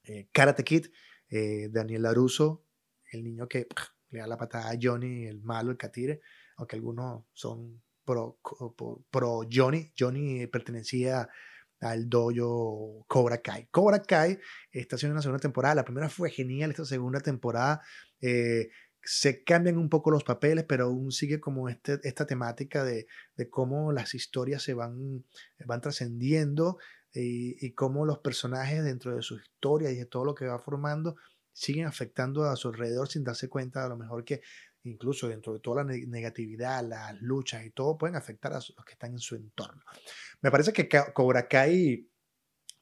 eh, 0.05 0.29
Karate 0.33 0.65
Kid? 0.65 0.87
Eh, 1.29 1.69
Daniel 1.71 2.03
Laruso, 2.03 2.65
el 3.11 3.25
niño 3.25 3.49
que 3.49 3.67
le 4.11 4.21
da 4.21 4.27
la 4.27 4.37
patada 4.37 4.71
a 4.71 4.79
Johnny, 4.81 5.27
el 5.27 5.41
malo, 5.43 5.71
el 5.71 5.77
catire, 5.77 6.21
aunque 6.57 6.77
algunos 6.77 7.25
son 7.33 7.83
pro, 8.05 8.39
Johnny. 9.51 9.93
Johnny 9.99 10.47
pertenecía 10.47 11.29
al 11.81 12.09
dojo 12.09 13.05
Cobra 13.09 13.39
Kai. 13.39 13.69
Cobra 13.71 14.03
Kai 14.03 14.39
está 14.71 14.97
haciendo 14.97 15.15
una 15.15 15.23
segunda 15.23 15.41
temporada. 15.41 15.75
La 15.75 15.85
primera 15.85 16.09
fue 16.09 16.31
genial, 16.31 16.71
esta 16.71 16.85
segunda 16.85 17.21
temporada 17.21 17.83
eh, 18.21 18.71
se 19.03 19.45
cambian 19.45 19.77
un 19.77 19.91
poco 19.91 20.11
los 20.11 20.25
papeles, 20.25 20.65
pero 20.65 20.85
aún 20.85 21.13
sigue 21.13 21.41
como 21.41 21.69
este, 21.69 22.01
esta 22.05 22.27
temática 22.27 22.85
de, 22.85 23.07
de, 23.37 23.51
cómo 23.51 23.93
las 23.93 24.15
historias 24.15 24.63
se 24.63 24.75
van, 24.75 25.25
van 25.67 25.81
trascendiendo 25.81 26.79
y, 27.15 27.73
cómo 27.73 28.05
los 28.05 28.19
personajes 28.19 28.83
dentro 28.83 29.15
de 29.15 29.23
su 29.23 29.37
historia 29.37 29.91
y 29.91 29.97
de 29.97 30.07
todo 30.07 30.25
lo 30.25 30.35
que 30.35 30.47
va 30.47 30.59
formando 30.59 31.17
siguen 31.53 31.87
afectando 31.87 32.45
a 32.45 32.57
su 32.57 32.69
alrededor 32.69 33.09
sin 33.09 33.23
darse 33.23 33.49
cuenta 33.49 33.85
a 33.85 33.89
lo 33.89 33.97
mejor 33.97 34.25
que 34.25 34.43
incluso 34.83 35.29
dentro 35.29 35.53
de 35.55 35.61
toda 35.61 35.85
la 35.85 35.93
negatividad, 35.93 36.85
las 36.87 37.21
luchas 37.23 37.65
y 37.65 37.71
todo 37.71 37.97
pueden 37.97 38.17
afectar 38.17 38.53
a 38.53 38.57
los 38.57 38.85
que 38.85 38.93
están 38.93 39.13
en 39.13 39.19
su 39.19 39.37
entorno. 39.37 39.83
Me 40.43 40.51
parece 40.51 40.73
que 40.73 40.89
Cobra 41.15 41.49
Kai 41.49 42.11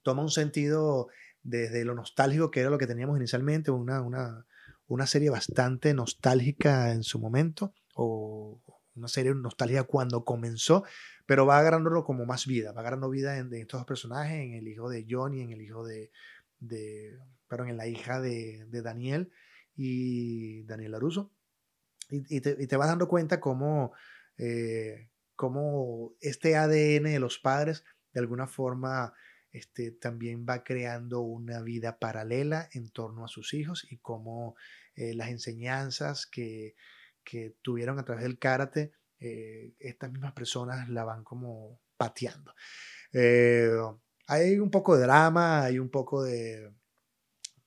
toma 0.03 0.23
un 0.23 0.31
sentido 0.31 1.09
desde 1.43 1.85
lo 1.85 1.95
nostálgico 1.95 2.51
que 2.51 2.61
era 2.61 2.71
lo 2.71 2.79
que 2.79 2.87
teníamos 2.87 3.17
inicialmente, 3.17 3.71
una, 3.71 4.01
una, 4.01 4.47
una 4.87 5.07
serie 5.07 5.31
bastante 5.31 5.95
nostálgica 5.95 6.93
en 6.93 7.05
su 7.05 7.21
momento, 7.21 7.75
o 7.95 8.61
una 8.95 9.09
serie 9.09 9.35
nostálgica 9.35 9.85
cuando 9.85 10.25
comenzó, 10.25 10.85
pero 11.27 11.47
va 11.47 11.59
agarrándolo 11.59 12.05
como 12.05 12.27
más 12.27 12.47
vida, 12.47 12.73
va 12.73 12.81
agarrando 12.81 13.11
vida 13.11 13.39
en, 13.39 13.53
estos 13.55 13.81
dos 13.81 13.87
personajes, 13.87 14.41
en 14.41 14.55
el 14.55 14.69
hijo 14.69 14.89
de 14.89 15.07
Johnny, 15.09 15.43
en 15.43 15.53
el 15.53 15.63
hijo 15.63 15.85
de, 15.85 16.11
de 16.59 17.19
perdón, 17.49 17.69
en 17.69 17.77
la 17.77 17.87
hija 17.87 18.21
de, 18.21 18.67
Daniel 18.71 19.31
y 19.77 20.63
Daniel 20.65 20.93
Laruso. 20.93 21.31
Y, 22.11 22.41
te, 22.41 22.57
y, 22.59 22.67
vas 22.77 22.89
dando 22.89 23.09
cuenta 23.09 23.41
cómo, 23.41 23.93
eh, 24.37 25.09
cómo 25.35 26.15
este 26.21 26.57
ADN 26.57 27.05
de 27.05 27.19
los 27.19 27.39
padres 27.39 27.85
de 28.13 28.21
alguna 28.21 28.47
forma 28.47 29.15
este, 29.53 29.91
también 29.91 30.47
va 30.49 30.65
creando 30.65 31.21
una 31.21 31.61
vida 31.61 31.99
paralela 31.99 32.69
en 32.73 32.91
torno 32.91 33.25
a 33.25 33.29
sus 33.29 33.53
hijos 33.55 33.87
y 33.91 33.99
cómo 33.99 34.57
eh, 34.95 35.15
las 35.15 35.29
enseñanzas 35.29 36.27
que, 36.27 36.75
que, 37.23 37.55
tuvieron 37.63 37.99
a 37.99 38.05
través 38.05 38.25
del 38.25 38.39
karate, 38.39 38.93
eh, 39.23 39.75
estas 39.79 40.11
mismas 40.11 40.33
personas 40.33 40.89
la 40.89 41.05
van 41.05 41.25
como 41.25 41.81
pateando. 41.97 42.55
Eh, 43.13 43.71
hay 44.27 44.59
un 44.59 44.71
poco 44.71 44.97
de 44.97 45.03
drama, 45.03 45.65
hay 45.65 45.79
un 45.79 45.91
poco 45.91 46.23
de, 46.23 46.73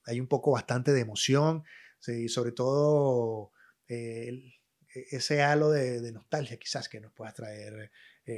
hay 0.05 0.19
un 0.19 0.27
poco 0.27 0.51
bastante 0.51 0.91
de 0.91 1.01
emoción, 1.01 1.63
¿sí? 1.99 2.27
sobre 2.29 2.51
todo 2.51 3.51
e, 3.87 4.53
ese 4.89 5.43
halo 5.43 5.69
de, 5.69 6.11
nostalgia 6.11 6.57
quizás 6.57 6.89
que 6.89 6.99
nos 6.99 7.11
pueda 7.13 7.33
traer 7.33 7.91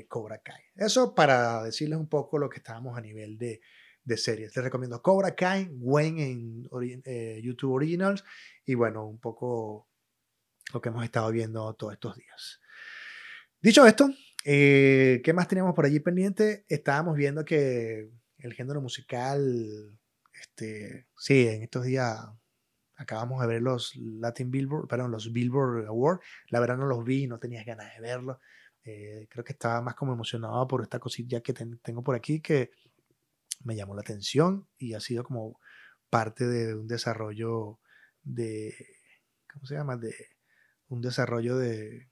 Cobra 0.08 0.42
Kai. 0.42 0.62
Eso 0.76 1.16
para 1.16 1.64
decirles 1.64 2.00
un 2.00 2.10
poco 2.10 2.38
lo 2.38 2.50
que 2.50 2.58
estábamos 2.58 2.98
a 2.98 3.02
nivel 3.02 3.38
de, 3.38 3.62
de 4.08 4.18
series. 4.18 4.56
Les 4.56 4.64
recomiendo 4.64 5.02
Cobra 5.02 5.36
Kai, 5.36 5.70
Wayne 5.70 6.24
en 6.24 7.02
eh, 7.04 7.42
YouTube 7.44 7.74
Originals 7.74 8.24
y 8.66 8.74
bueno, 8.74 9.06
un 9.06 9.20
poco 9.20 9.90
lo 10.74 10.82
que 10.82 10.90
hemos 10.90 11.04
estado 11.04 11.30
viendo 11.30 11.74
todos 11.74 11.94
estos 11.94 12.16
días. 12.16 12.62
Dicho 13.60 13.88
esto, 13.88 14.10
eh, 14.46 15.20
¿qué 15.24 15.34
más 15.34 15.48
teníamos 15.48 15.74
por 15.74 15.86
allí 15.86 16.00
pendiente? 16.00 16.64
Estábamos 16.70 17.16
viendo 17.16 17.44
que 17.44 18.08
el 18.38 18.54
género 18.54 18.82
musical, 18.82 19.98
este, 20.32 21.08
sí, 21.18 21.48
en 21.48 21.64
estos 21.64 21.84
días 21.84 22.20
acabamos 22.96 23.42
de 23.42 23.48
ver 23.48 23.64
los 23.64 23.96
Latin 23.96 24.52
Billboard, 24.52 24.88
perdón, 24.88 25.12
los 25.12 25.34
Billboard 25.34 25.88
Awards. 25.88 26.24
La 26.50 26.60
verdad 26.60 26.78
no 26.78 26.86
los 26.86 27.04
vi, 27.04 27.26
no 27.26 27.40
tenías 27.40 27.66
ganas 27.66 27.92
de 27.96 28.02
verlos. 28.02 28.38
Eh, 28.84 29.28
creo 29.30 29.44
que 29.44 29.54
estaba 29.54 29.82
más 29.82 29.96
como 29.96 30.14
emocionado 30.14 30.68
por 30.68 30.84
esta 30.84 31.00
cosilla 31.00 31.42
que 31.42 31.54
tengo 31.54 32.04
por 32.04 32.16
aquí 32.16 32.40
que 32.40 32.70
me 33.64 33.76
llamó 33.76 33.96
la 33.96 34.02
atención 34.02 34.68
y 34.78 34.94
ha 34.94 35.00
sido 35.00 35.24
como 35.24 35.60
parte 36.12 36.46
de 36.48 36.76
un 36.76 36.88
desarrollo 36.88 37.80
de, 38.22 38.74
¿cómo 39.52 39.66
se 39.66 39.76
llama? 39.76 39.98
De 39.98 40.14
un 40.90 41.02
desarrollo 41.02 41.58
de, 41.58 42.08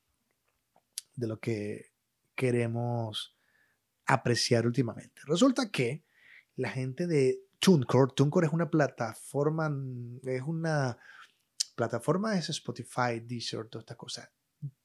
de 1.15 1.27
lo 1.27 1.39
que 1.39 1.91
queremos 2.35 3.35
apreciar 4.05 4.65
últimamente. 4.65 5.21
Resulta 5.25 5.71
que 5.71 6.03
la 6.55 6.69
gente 6.69 7.07
de 7.07 7.41
TuneCore, 7.59 8.13
TuneCore 8.15 8.47
es 8.47 8.53
una 8.53 8.69
plataforma, 8.69 9.71
es 10.23 10.41
una 10.43 10.97
plataforma, 11.75 12.37
es 12.37 12.49
Spotify, 12.49 13.19
Deezer, 13.21 13.65
toda 13.67 13.81
esta 13.81 13.95
cosa. 13.95 14.31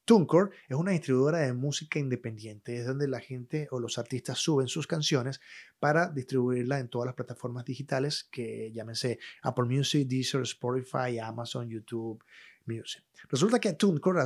TuneCore 0.05 0.51
es 0.69 0.77
una 0.77 0.91
distribuidora 0.91 1.39
de 1.39 1.53
música 1.53 2.01
independiente, 2.01 2.77
es 2.77 2.87
donde 2.87 3.07
la 3.07 3.21
gente 3.21 3.69
o 3.71 3.79
los 3.79 3.97
artistas 3.97 4.39
suben 4.39 4.67
sus 4.67 4.89
canciones 4.89 5.41
para 5.79 6.09
distribuirla 6.09 6.81
en 6.81 6.89
todas 6.89 7.07
las 7.07 7.15
plataformas 7.15 7.65
digitales 7.65 8.25
que 8.25 8.73
llámense 8.73 9.21
Apple 9.43 9.67
Music, 9.67 10.09
Deezer, 10.09 10.43
Spotify, 10.43 11.21
Amazon, 11.21 11.69
YouTube 11.69 12.25
Music. 12.67 13.03
Resulta 13.29 13.61
que 13.61 13.73
TuneCore, 13.73 14.21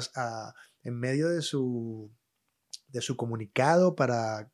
en 0.83 0.99
medio 0.99 1.29
de 1.29 1.43
su, 1.43 2.11
comunicado 3.17 3.95
para 3.95 4.51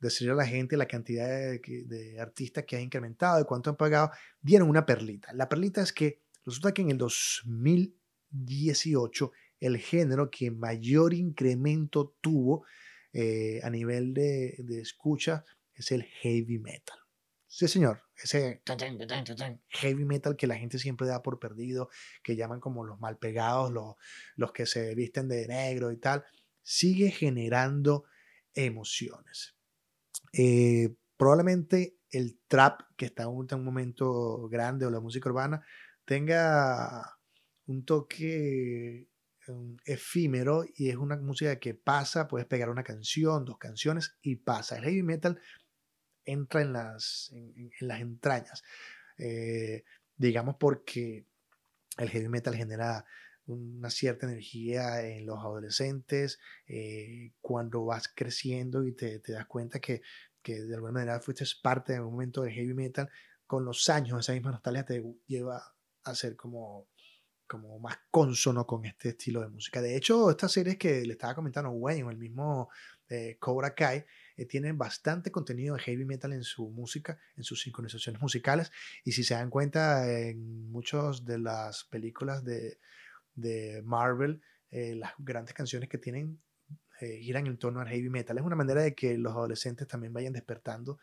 decirle 0.00 0.32
a 0.32 0.36
la 0.36 0.46
gente 0.46 0.76
la 0.76 0.86
cantidad 0.86 1.26
de, 1.26 2.16
artistas 2.20 2.64
que 2.64 2.76
ha 2.76 2.80
incrementado, 2.80 3.38
de 3.38 3.44
cuánto 3.44 3.70
han 3.70 3.76
pagado, 3.76 4.12
dieron 4.40 4.68
una 4.68 4.86
perlita. 4.86 5.32
La 5.32 5.48
perlita 5.48 5.82
es 5.82 5.92
que 5.92 6.22
resulta 6.44 6.72
que 6.72 6.82
en 6.82 6.90
el 6.90 6.98
2018 6.98 9.32
el 9.60 9.78
género 9.78 10.30
que 10.30 10.50
mayor 10.50 11.14
incremento 11.14 12.16
tuvo 12.20 12.64
eh, 13.12 13.60
a 13.62 13.70
nivel 13.70 14.14
de, 14.14 14.56
escucha 14.80 15.44
es 15.74 15.90
el 15.92 16.04
heavy 16.04 16.58
metal. 16.58 16.98
Sí, 17.46 17.66
señor, 17.66 18.02
ese 18.22 18.62
heavy 19.68 20.04
metal 20.04 20.36
que 20.36 20.46
la 20.46 20.56
gente 20.56 20.78
siempre 20.78 21.06
da 21.06 21.22
por 21.22 21.38
perdido, 21.38 21.88
que 22.22 22.36
llaman 22.36 22.60
como 22.60 22.84
los 22.84 23.00
mal 23.00 23.18
pegados, 23.18 23.70
los, 23.70 23.94
los 24.36 24.52
que 24.52 24.66
se 24.66 24.94
visten 24.94 25.28
de 25.28 25.46
negro 25.46 25.92
y 25.92 25.96
tal, 25.96 26.24
sigue 26.62 27.10
generando 27.10 28.04
emociones. 28.54 29.54
Eh, 30.32 30.94
probablemente 31.16 31.96
el 32.10 32.38
trap, 32.48 32.82
que 32.96 33.06
está 33.06 33.24
en 33.24 33.28
un 33.28 33.64
momento 33.64 34.48
grande, 34.48 34.86
o 34.86 34.90
la 34.90 35.00
música 35.00 35.28
urbana, 35.28 35.64
tenga 36.04 37.18
un 37.66 37.84
toque 37.84 39.08
efímero 39.84 40.64
y 40.76 40.90
es 40.90 40.96
una 40.96 41.16
música 41.16 41.58
que 41.58 41.74
pasa, 41.74 42.28
puedes 42.28 42.46
pegar 42.46 42.70
una 42.70 42.82
canción, 42.82 43.44
dos 43.44 43.58
canciones 43.58 44.16
y 44.22 44.36
pasa. 44.36 44.76
El 44.76 44.84
heavy 44.84 45.02
metal 45.02 45.40
entra 46.28 46.62
en 46.62 46.72
las, 46.72 47.30
en, 47.32 47.70
las 47.80 48.00
entrañas, 48.00 48.62
eh, 49.16 49.84
digamos 50.16 50.56
porque 50.56 51.26
el 51.96 52.10
heavy 52.10 52.28
metal 52.28 52.54
genera 52.54 53.04
una 53.46 53.88
cierta 53.90 54.26
energía 54.26 55.00
en 55.06 55.26
los 55.26 55.38
adolescentes, 55.38 56.38
eh, 56.66 57.32
cuando 57.40 57.84
vas 57.84 58.08
creciendo 58.14 58.86
y 58.86 58.92
te, 58.92 59.20
te 59.20 59.32
das 59.32 59.46
cuenta 59.46 59.80
que, 59.80 60.02
que, 60.42 60.60
de 60.60 60.74
alguna 60.74 60.92
manera 60.92 61.20
fuiste 61.20 61.44
parte 61.62 61.94
de 61.94 62.00
un 62.00 62.12
momento 62.12 62.42
del 62.42 62.52
heavy 62.52 62.74
metal, 62.74 63.08
con 63.46 63.64
los 63.64 63.88
años 63.88 64.20
esa 64.20 64.34
misma 64.34 64.50
nostalgia 64.50 64.84
te 64.84 65.02
lleva 65.26 65.74
a 66.04 66.14
ser 66.14 66.36
como 66.36 66.88
como 67.48 67.78
más 67.80 67.98
consono 68.10 68.66
con 68.66 68.84
este 68.84 69.08
estilo 69.08 69.40
de 69.40 69.48
música. 69.48 69.80
De 69.80 69.96
hecho, 69.96 70.30
estas 70.30 70.52
series 70.52 70.76
que 70.76 71.04
le 71.04 71.14
estaba 71.14 71.34
comentando 71.34 71.70
Wayne 71.70 72.10
el 72.10 72.18
mismo 72.18 72.68
eh, 73.08 73.38
Cobra 73.40 73.74
Kai 73.74 74.04
eh, 74.38 74.46
tienen 74.46 74.78
bastante 74.78 75.32
contenido 75.32 75.74
de 75.74 75.82
heavy 75.82 76.04
metal 76.04 76.32
en 76.32 76.44
su 76.44 76.70
música, 76.70 77.18
en 77.36 77.42
sus 77.42 77.60
sincronizaciones 77.60 78.22
musicales. 78.22 78.70
Y 79.04 79.10
si 79.10 79.24
se 79.24 79.34
dan 79.34 79.50
cuenta, 79.50 80.08
en 80.08 80.70
muchas 80.70 81.24
de 81.24 81.38
las 81.38 81.84
películas 81.84 82.44
de, 82.44 82.78
de 83.34 83.82
Marvel, 83.84 84.40
eh, 84.70 84.94
las 84.94 85.12
grandes 85.18 85.54
canciones 85.54 85.88
que 85.88 85.98
tienen 85.98 86.40
giran 87.20 87.46
en 87.46 87.56
torno 87.58 87.80
al 87.80 87.86
heavy 87.86 88.10
metal. 88.10 88.36
Es 88.38 88.42
una 88.42 88.56
manera 88.56 88.82
de 88.82 88.92
que 88.92 89.16
los 89.16 89.32
adolescentes 89.32 89.86
también 89.86 90.12
vayan 90.12 90.32
despertando, 90.32 90.98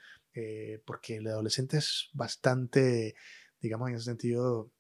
porque 0.84 1.16
el 1.16 1.28
adolescente 1.28 1.78
es 1.78 2.10
bastante, 2.12 3.16
digamos, 3.62 3.88
en 3.88 3.96
ese 3.96 4.04
sentido, 4.04 4.74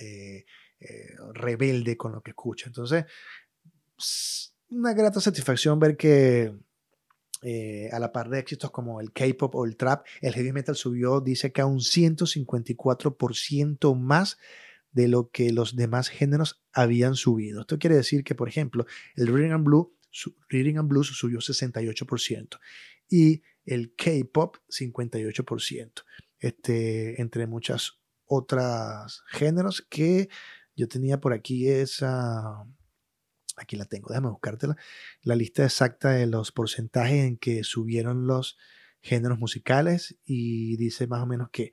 eh, 0.00 0.44
rebelde 1.34 1.96
con 1.96 2.10
lo 2.10 2.20
que 2.20 2.32
escucha. 2.32 2.66
Entonces, 2.66 3.04
una 4.70 4.92
grata 4.92 5.20
satisfacción 5.20 5.78
ver 5.78 5.96
que 5.96 6.52
eh, 7.42 7.88
a 7.92 7.98
la 7.98 8.12
par 8.12 8.28
de 8.28 8.38
éxitos 8.38 8.70
como 8.70 9.00
el 9.00 9.12
K-pop 9.12 9.54
o 9.54 9.64
el 9.64 9.76
trap, 9.76 10.06
el 10.20 10.34
heavy 10.34 10.52
metal 10.52 10.76
subió, 10.76 11.20
dice 11.20 11.52
que 11.52 11.62
a 11.62 11.66
un 11.66 11.80
154% 11.80 13.96
más 13.96 14.38
de 14.92 15.08
lo 15.08 15.30
que 15.30 15.52
los 15.52 15.76
demás 15.76 16.08
géneros 16.08 16.62
habían 16.72 17.14
subido. 17.14 17.62
Esto 17.62 17.78
quiere 17.78 17.96
decir 17.96 18.24
que, 18.24 18.34
por 18.34 18.48
ejemplo, 18.48 18.84
el 19.16 19.28
Reading 19.28 19.64
Blue, 19.64 19.96
Reading 20.48 20.78
and 20.78 20.88
Blues 20.88 21.08
subió 21.08 21.38
68% 21.38 22.58
y 23.08 23.42
el 23.64 23.94
K-pop 23.94 24.56
58%, 24.68 26.04
este, 26.40 27.20
entre 27.20 27.46
muchas 27.46 28.00
otras 28.26 29.22
géneros 29.28 29.86
que 29.88 30.28
yo 30.76 30.88
tenía 30.88 31.20
por 31.20 31.32
aquí 31.32 31.68
esa, 31.68 32.66
aquí 33.60 33.76
la 33.76 33.84
tengo, 33.84 34.08
déjame 34.08 34.30
buscártela, 34.30 34.76
la 35.22 35.36
lista 35.36 35.64
exacta 35.64 36.10
de 36.10 36.26
los 36.26 36.52
porcentajes 36.52 37.24
en 37.24 37.36
que 37.36 37.62
subieron 37.64 38.26
los 38.26 38.58
géneros 39.02 39.38
musicales 39.38 40.16
y 40.24 40.76
dice 40.76 41.06
más 41.06 41.22
o 41.22 41.26
menos 41.26 41.50
que, 41.50 41.72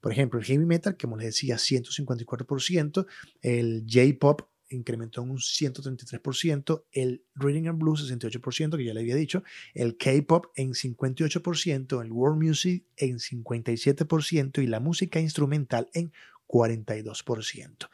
por 0.00 0.12
ejemplo, 0.12 0.38
el 0.38 0.44
heavy 0.44 0.66
metal, 0.66 0.96
como 0.96 1.16
les 1.16 1.26
decía, 1.26 1.56
154%, 1.56 3.06
el 3.42 3.84
J-pop 3.88 4.42
incrementó 4.70 5.22
en 5.22 5.30
un 5.30 5.38
133%, 5.38 6.84
el 6.92 7.24
reading 7.34 7.68
and 7.68 7.78
blues 7.78 8.10
68%, 8.10 8.76
que 8.76 8.84
ya 8.84 8.94
le 8.94 9.00
había 9.00 9.14
dicho, 9.14 9.42
el 9.72 9.96
K-pop 9.96 10.46
en 10.56 10.72
58%, 10.72 12.02
el 12.02 12.12
world 12.12 12.42
music 12.42 12.84
en 12.96 13.18
57% 13.18 14.62
y 14.62 14.66
la 14.66 14.80
música 14.80 15.20
instrumental 15.20 15.88
en 15.92 16.12
42%. 16.46 17.88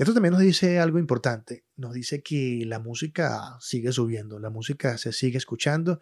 Esto 0.00 0.14
también 0.14 0.32
nos 0.32 0.40
dice 0.40 0.78
algo 0.78 0.98
importante, 0.98 1.66
nos 1.76 1.92
dice 1.92 2.22
que 2.22 2.62
la 2.64 2.78
música 2.78 3.58
sigue 3.60 3.92
subiendo, 3.92 4.38
la 4.38 4.48
música 4.48 4.96
se 4.96 5.12
sigue 5.12 5.36
escuchando 5.36 6.00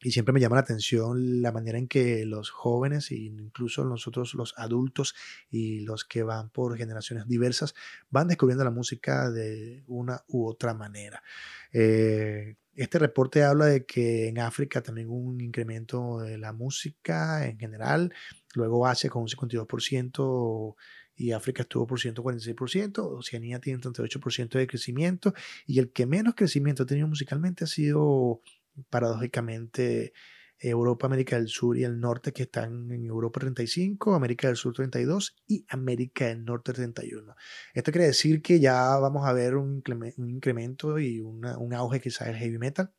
y 0.00 0.12
siempre 0.12 0.32
me 0.32 0.40
llama 0.40 0.56
la 0.56 0.62
atención 0.62 1.42
la 1.42 1.52
manera 1.52 1.76
en 1.76 1.88
que 1.88 2.24
los 2.24 2.48
jóvenes 2.48 3.10
e 3.10 3.16
incluso 3.16 3.84
nosotros 3.84 4.32
los 4.32 4.54
adultos 4.56 5.14
y 5.50 5.80
los 5.80 6.06
que 6.06 6.22
van 6.22 6.48
por 6.48 6.78
generaciones 6.78 7.28
diversas 7.28 7.74
van 8.08 8.28
descubriendo 8.28 8.64
la 8.64 8.70
música 8.70 9.30
de 9.30 9.84
una 9.88 10.24
u 10.28 10.46
otra 10.46 10.72
manera. 10.72 11.22
Eh, 11.70 12.56
este 12.74 12.98
reporte 12.98 13.44
habla 13.44 13.66
de 13.66 13.84
que 13.84 14.28
en 14.28 14.38
África 14.38 14.80
también 14.80 15.10
hubo 15.10 15.18
un 15.18 15.42
incremento 15.42 16.20
de 16.20 16.38
la 16.38 16.54
música 16.54 17.46
en 17.46 17.58
general, 17.58 18.14
luego 18.54 18.86
Asia 18.86 19.10
con 19.10 19.20
un 19.20 19.28
52% 19.28 20.76
y 21.22 21.30
África 21.30 21.62
estuvo 21.62 21.86
por 21.86 22.00
146%, 22.00 22.98
Oceanía 22.98 23.60
tiene 23.60 23.76
un 23.76 23.94
38% 23.94 24.58
de 24.58 24.66
crecimiento 24.66 25.32
y 25.66 25.78
el 25.78 25.92
que 25.92 26.04
menos 26.04 26.34
crecimiento 26.34 26.82
ha 26.82 26.86
tenido 26.86 27.06
musicalmente 27.06 27.62
ha 27.62 27.68
sido 27.68 28.42
paradójicamente 28.90 30.12
Europa, 30.58 31.06
América 31.06 31.36
del 31.36 31.46
Sur 31.46 31.78
y 31.78 31.84
el 31.84 32.00
Norte 32.00 32.32
que 32.32 32.42
están 32.44 32.90
en 32.90 33.06
Europa 33.06 33.38
35, 33.38 34.14
América 34.14 34.48
del 34.48 34.56
Sur 34.56 34.74
32 34.74 35.36
y 35.46 35.64
América 35.68 36.26
del 36.26 36.44
Norte 36.44 36.72
31. 36.72 37.36
Esto 37.72 37.92
quiere 37.92 38.08
decir 38.08 38.42
que 38.42 38.58
ya 38.58 38.96
vamos 38.96 39.24
a 39.24 39.32
ver 39.32 39.54
un, 39.54 39.80
incremento 40.18 40.98
y 40.98 41.20
un 41.20 41.74
auge 41.74 42.00
quizás 42.00 42.26
del 42.26 42.36
heavy 42.36 42.58
metal. 42.58 42.92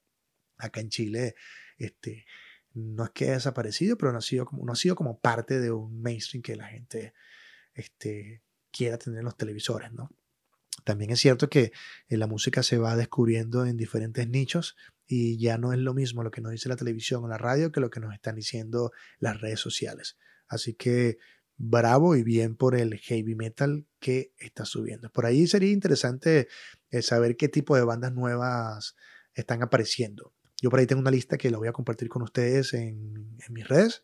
Acá 0.58 0.80
en 0.80 0.90
Chile 0.90 1.36
este, 1.78 2.26
no 2.74 3.04
es 3.04 3.10
que 3.12 3.26
haya 3.26 3.34
desaparecido, 3.34 3.98
pero 3.98 4.14
no 4.14 4.20
ha 4.20 4.22
sido 4.22 4.46
como, 4.46 4.66
no 4.66 4.72
ha 4.72 4.78
sido 4.78 4.96
como 4.96 5.20
parte 5.20 5.60
de 5.60 5.72
un 5.72 6.02
mainstream 6.02 6.42
que 6.42 6.56
la 6.56 6.68
gente 6.68 7.14
este, 7.74 8.44
quiera 8.72 8.98
tener 8.98 9.20
en 9.20 9.26
los 9.26 9.38
televisores, 9.38 9.92
¿no? 9.94 10.10
También 10.84 11.12
es 11.12 11.20
cierto 11.20 11.50
que 11.50 11.72
eh, 12.08 12.18
la 12.18 12.28
música 12.28 12.64
se 12.64 12.78
va 12.78 12.96
descubriendo 12.96 13.66
en 13.66 13.78
diferentes 13.78 14.28
nichos 14.28 14.76
y 15.06 15.38
ya 15.38 15.58
no 15.58 15.72
es 15.72 15.80
lo 15.80 15.94
mismo 15.94 16.24
lo 16.24 16.32
que 16.32 16.42
nos 16.42 16.52
dice 16.52 16.70
la 16.70 16.76
televisión 16.76 17.24
o 17.24 17.28
la 17.28 17.38
radio 17.38 17.72
que 17.72 17.80
lo 17.80 17.90
que 17.90 18.00
nos 18.00 18.14
están 18.14 18.36
diciendo 18.36 18.92
las 19.20 19.40
redes 19.40 19.60
sociales. 19.60 20.18
Así 20.48 20.74
que 20.74 21.18
bravo 21.56 22.16
y 22.16 22.24
bien 22.24 22.56
por 22.56 22.76
el 22.76 22.98
heavy 22.98 23.36
metal 23.36 23.86
que 24.00 24.34
está 24.38 24.66
subiendo. 24.66 25.10
Por 25.12 25.26
ahí 25.26 25.48
sería 25.48 25.72
interesante 25.72 26.48
eh, 26.90 27.02
saber 27.02 27.38
qué 27.38 27.48
tipo 27.48 27.76
de 27.76 27.84
bandas 27.84 28.14
nuevas 28.14 28.96
están 29.36 29.62
apareciendo. 29.62 30.34
Yo 30.62 30.70
por 30.70 30.80
ahí 30.80 30.88
tengo 30.88 31.02
una 31.02 31.12
lista 31.12 31.38
que 31.38 31.52
la 31.52 31.58
voy 31.58 31.68
a 31.68 31.74
compartir 31.74 32.10
con 32.10 32.24
ustedes 32.24 32.74
en, 32.74 33.38
en 33.40 33.54
mis 33.54 33.68
redes 33.68 34.04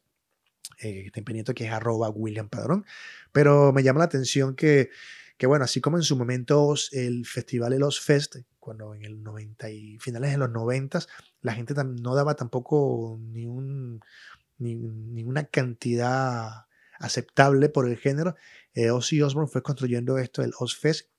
eh, 0.80 1.04
estén 1.08 1.24
pendientes 1.24 1.56
que 1.56 1.66
es 1.66 1.72
arroba 1.72 2.10
William 2.10 2.50
Padrón, 2.50 2.86
pero 3.32 3.74
me 3.74 3.84
llama 3.84 4.00
la 4.00 4.06
atención 4.06 4.56
que, 4.56 4.90
que, 5.38 5.48
bueno, 5.48 5.66
así 5.66 5.82
como 5.82 5.98
en 5.98 6.04
su 6.04 6.16
momento 6.16 6.74
el 6.92 7.26
festival 7.26 7.72
de 7.72 7.80
los 7.80 8.00
Fest, 8.00 8.38
cuando 8.60 8.94
en 8.94 9.04
el 9.04 9.24
90 9.24 9.70
y 9.72 9.98
finales 10.00 10.32
de 10.32 10.38
los 10.38 10.52
90, 10.52 11.00
la 11.42 11.54
gente 11.54 11.74
no 11.84 12.16
daba 12.16 12.36
tampoco 12.36 13.20
ni, 13.20 13.46
un, 13.46 14.02
ni, 14.58 15.24
una 15.24 15.46
cantidad 15.46 16.66
aceptable 17.00 17.70
por 17.70 17.88
el 17.88 17.98
género, 17.98 18.36
eh, 18.74 18.92
Ozzy 18.92 19.22
Osbourne 19.22 19.50
fue 19.52 19.64
construyendo 19.64 20.18
esto, 20.18 20.44
el 20.44 20.52
Ozfest, 20.60 21.10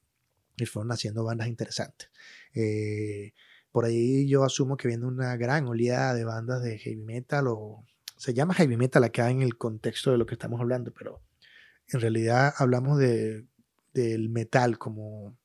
y 0.57 0.66
fueron 0.66 0.92
haciendo 0.92 1.24
bandas 1.24 1.48
interesantes. 1.48 2.11
Eh, 2.55 3.33
por 3.72 3.85
ahí 3.85 4.29
yo 4.29 4.44
asumo 4.44 4.76
que 4.76 4.88
viene 4.88 5.07
una 5.07 5.37
gran 5.37 5.66
oleada 5.66 6.14
de 6.14 6.24
bandas 6.24 6.62
de 6.62 6.79
heavy 6.79 7.03
metal 7.03 7.46
o 7.48 7.85
se 8.20 8.35
llama 8.35 8.52
heavy 8.52 8.76
metal 8.76 9.02
acá 9.02 9.30
en 9.30 9.40
el 9.40 9.56
contexto 9.56 10.11
de 10.11 10.18
lo 10.18 10.26
que 10.26 10.35
estamos 10.35 10.61
hablando, 10.61 10.92
pero 10.92 11.22
en 11.88 12.00
realidad 12.00 12.52
hablamos 12.59 12.98
de, 12.98 13.46
del 13.94 14.28
metal 14.28 14.76
como 14.76 15.38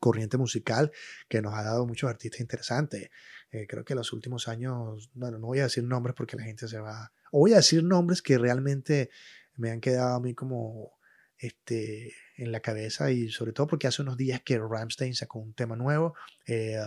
corriente 0.00 0.36
musical 0.36 0.92
que 1.30 1.40
nos 1.40 1.54
ha 1.54 1.62
dado 1.62 1.86
muchos 1.86 2.10
artistas 2.10 2.42
interesantes. 2.42 3.08
Eh, 3.50 3.66
creo 3.66 3.86
que 3.86 3.94
en 3.94 4.00
los 4.00 4.12
últimos 4.12 4.48
años, 4.48 5.10
bueno, 5.14 5.38
no 5.38 5.46
voy 5.46 5.60
a 5.60 5.64
decir 5.64 5.82
nombres 5.82 6.14
porque 6.14 6.36
la 6.36 6.42
gente 6.42 6.68
se 6.68 6.78
va, 6.78 7.10
o 7.32 7.38
voy 7.38 7.54
a 7.54 7.56
decir 7.56 7.82
nombres 7.82 8.20
que 8.20 8.36
realmente 8.36 9.08
me 9.56 9.70
han 9.70 9.80
quedado 9.80 10.16
a 10.16 10.20
mí 10.20 10.34
como 10.34 10.92
este, 11.40 12.12
en 12.36 12.52
la 12.52 12.60
cabeza 12.60 13.10
y 13.10 13.30
sobre 13.30 13.52
todo 13.52 13.66
porque 13.66 13.86
hace 13.86 14.02
unos 14.02 14.18
días 14.18 14.42
que 14.42 14.58
Ramstein 14.58 15.14
sacó 15.14 15.38
un 15.38 15.54
tema 15.54 15.74
nuevo. 15.74 16.14
Eh, 16.46 16.78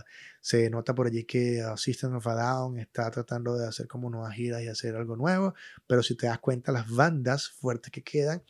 se 0.41 0.69
nota 0.69 0.93
por 0.93 1.07
allí 1.07 1.23
que 1.23 1.63
uh, 1.63 1.75
System 1.75 2.15
of 2.15 2.27
a 2.27 2.35
Down 2.35 2.79
está 2.79 3.09
tratando 3.09 3.57
de 3.57 3.67
hacer 3.67 3.87
como 3.87 4.09
nuevas 4.09 4.35
giras 4.35 4.61
y 4.61 4.67
hacer 4.67 4.95
algo 4.95 5.15
nuevo, 5.15 5.55
pero 5.87 6.03
si 6.03 6.15
te 6.15 6.27
das 6.27 6.39
cuenta, 6.39 6.71
las 6.71 6.89
bandas 6.89 7.49
fuertes 7.49 7.91
que 7.91 8.03
quedan 8.03 8.43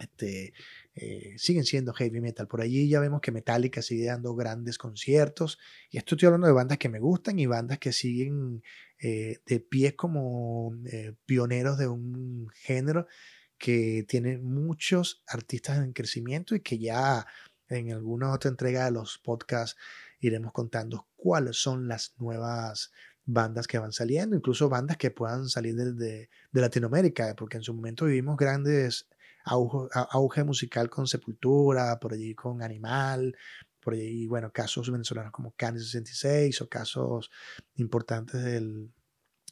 este, 0.00 0.52
eh, 0.94 1.34
siguen 1.38 1.64
siendo 1.64 1.94
heavy 1.94 2.20
metal. 2.20 2.46
Por 2.46 2.60
allí 2.60 2.88
ya 2.88 3.00
vemos 3.00 3.20
que 3.22 3.32
Metallica 3.32 3.80
sigue 3.80 4.06
dando 4.06 4.34
grandes 4.34 4.76
conciertos. 4.76 5.58
Y 5.90 5.98
esto 5.98 6.16
estoy 6.16 6.26
hablando 6.26 6.48
de 6.48 6.52
bandas 6.52 6.78
que 6.78 6.88
me 6.88 6.98
gustan 6.98 7.38
y 7.38 7.46
bandas 7.46 7.78
que 7.78 7.92
siguen 7.92 8.62
eh, 8.98 9.38
de 9.46 9.60
pie 9.60 9.94
como 9.94 10.76
pioneros 11.24 11.78
de 11.78 11.86
un 11.88 12.48
género 12.54 13.06
que 13.64 14.04
tiene 14.06 14.36
muchos 14.36 15.22
artistas 15.26 15.78
en 15.78 15.94
crecimiento 15.94 16.54
y 16.54 16.60
que 16.60 16.78
ya 16.78 17.26
en 17.70 17.92
alguna 17.92 18.30
otra 18.30 18.50
entrega 18.50 18.84
de 18.84 18.90
los 18.90 19.16
podcasts 19.16 19.80
iremos 20.20 20.52
contando 20.52 21.08
cuáles 21.16 21.56
son 21.56 21.88
las 21.88 22.12
nuevas 22.18 22.92
bandas 23.24 23.66
que 23.66 23.78
van 23.78 23.92
saliendo, 23.92 24.36
incluso 24.36 24.68
bandas 24.68 24.98
que 24.98 25.10
puedan 25.10 25.48
salir 25.48 25.76
de, 25.76 25.94
de, 25.94 26.60
Latinoamérica, 26.60 27.34
porque 27.38 27.56
en 27.56 27.62
su 27.62 27.72
momento 27.72 28.04
vivimos 28.04 28.36
grandes 28.36 29.08
auge, 29.46 29.88
auge 30.10 30.44
musical 30.44 30.90
con 30.90 31.06
Sepultura, 31.06 31.98
por 31.98 32.12
allí 32.12 32.34
con 32.34 32.60
Animal, 32.60 33.34
por 33.80 33.94
ahí, 33.94 34.26
bueno, 34.26 34.52
casos 34.52 34.90
venezolanos 34.90 35.32
como 35.32 35.52
Candy 35.52 35.80
66 35.80 36.60
o 36.60 36.68
casos 36.68 37.30
importantes 37.76 38.44
del, 38.44 38.92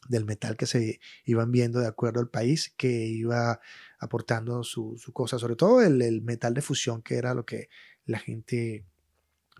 del 0.09 0.25
metal 0.25 0.57
que 0.57 0.67
se 0.67 1.01
iban 1.25 1.53
viendo 1.53 1.81
de 1.81 1.87
acuerdo 1.87 2.21
al 2.21 2.29
país 2.29 2.75
que 2.77 3.07
iba 3.07 3.61
aportando 3.99 4.65
su, 4.65 4.97
su 4.99 5.13
cosa, 5.13 5.39
sobre 5.39 5.57
todo 5.57 5.83
el, 5.83 6.03
el, 6.03 6.23
metal 6.23 6.55
de 6.55 6.63
fusión, 6.63 7.03
que 7.03 7.17
era 7.17 7.35
lo 7.35 7.45
que 7.45 7.69
la 8.05 8.19
gente 8.19 8.85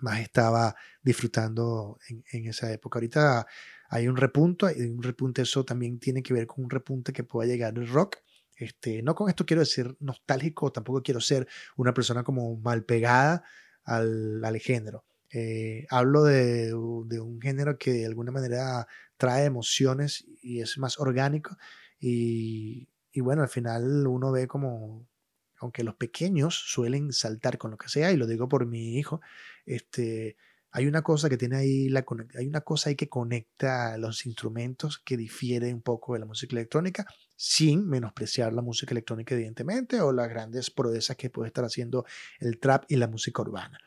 más 0.01 0.21
estaba 0.21 0.75
disfrutando 1.03 1.99
en, 2.09 2.25
en, 2.33 2.49
esa 2.49 2.73
época. 2.73 2.99
Ahorita 2.99 3.47
hay 3.89 4.09
un 4.09 4.17
repunto, 4.17 4.67
hay 4.67 4.81
un 4.83 5.03
repunte, 5.03 5.43
eso 5.43 5.65
también 5.65 6.01
tiene 6.01 6.23
que 6.23 6.35
ver 6.35 6.47
con 6.47 6.65
un 6.65 6.71
repunte 6.71 7.13
que 7.13 7.25
pueda 7.25 7.49
llegar 7.49 7.73
del 7.73 7.89
rock. 7.89 8.17
Este, 8.57 9.03
no 9.03 9.15
con 9.15 9.29
esto 9.29 9.47
quiero 9.47 9.61
decir 9.61 9.97
nostálgico, 10.01 10.73
tampoco 10.73 11.03
quiero 11.03 11.21
ser 11.21 11.47
una 11.77 11.95
persona 11.95 12.25
como 12.25 12.57
mal 12.57 12.85
pegada 12.85 13.45
al, 13.85 14.45
al 14.45 14.59
género. 14.59 15.05
Eh, 15.35 15.87
hablo 15.89 16.25
de, 16.25 16.67
de, 16.67 17.21
un 17.21 17.41
género 17.41 17.79
que 17.79 17.93
de 17.93 18.07
alguna 18.07 18.31
manera 18.31 18.87
trae 19.23 19.45
emociones 19.45 20.27
y 20.43 20.63
es 20.63 20.79
más 20.79 20.99
orgánico. 20.99 21.57
Y, 22.01 22.89
y, 23.13 23.21
bueno, 23.21 23.43
al 23.43 23.49
final 23.49 24.05
uno 24.09 24.33
ve 24.33 24.49
como, 24.49 25.07
aunque 25.61 25.85
los 25.85 25.95
pequeños 25.95 26.57
suelen 26.57 27.13
saltar 27.13 27.57
con 27.57 27.71
lo 27.71 27.79
que 27.79 27.89
sea, 27.89 28.11
y 28.11 28.17
lo 28.17 28.27
digo 28.27 28.49
por 28.49 28.67
mi 28.67 28.99
hijo, 28.99 29.21
este, 29.65 30.37
hay 30.73 30.89
una 30.89 31.03
cosa 31.03 31.29
que 31.29 31.37
tiene 31.37 31.57
ahí, 31.57 31.89
la, 31.89 32.05
hay 32.37 32.49
una 32.49 32.63
cosa 32.63 32.91
ahí 32.91 32.97
que 32.97 33.09
conecta 33.09 33.97
los 33.97 34.27
instrumentos 34.27 34.99
que 34.99 35.17
difiere 35.17 35.73
un 35.73 35.83
poco 35.83 36.15
de 36.15 36.19
la 36.19 36.27
música 36.27 36.57
electrónica, 36.57 37.07
sin 37.37 37.89
menospreciar 37.89 38.53
la 38.53 38.63
música 38.63 38.91
electrónica, 38.91 39.37
evidentemente, 39.37 40.01
o 40.01 40.11
las 40.11 40.29
grandes 40.29 40.69
proezas 40.69 41.17
que 41.17 41.31
puede 41.31 41.47
estar 41.47 41.65
haciendo 41.65 42.05
el 42.41 42.59
trap 42.59 42.87
y 42.89 42.97
la 42.97 43.07
música 43.07 43.41
urbana. 43.41 43.79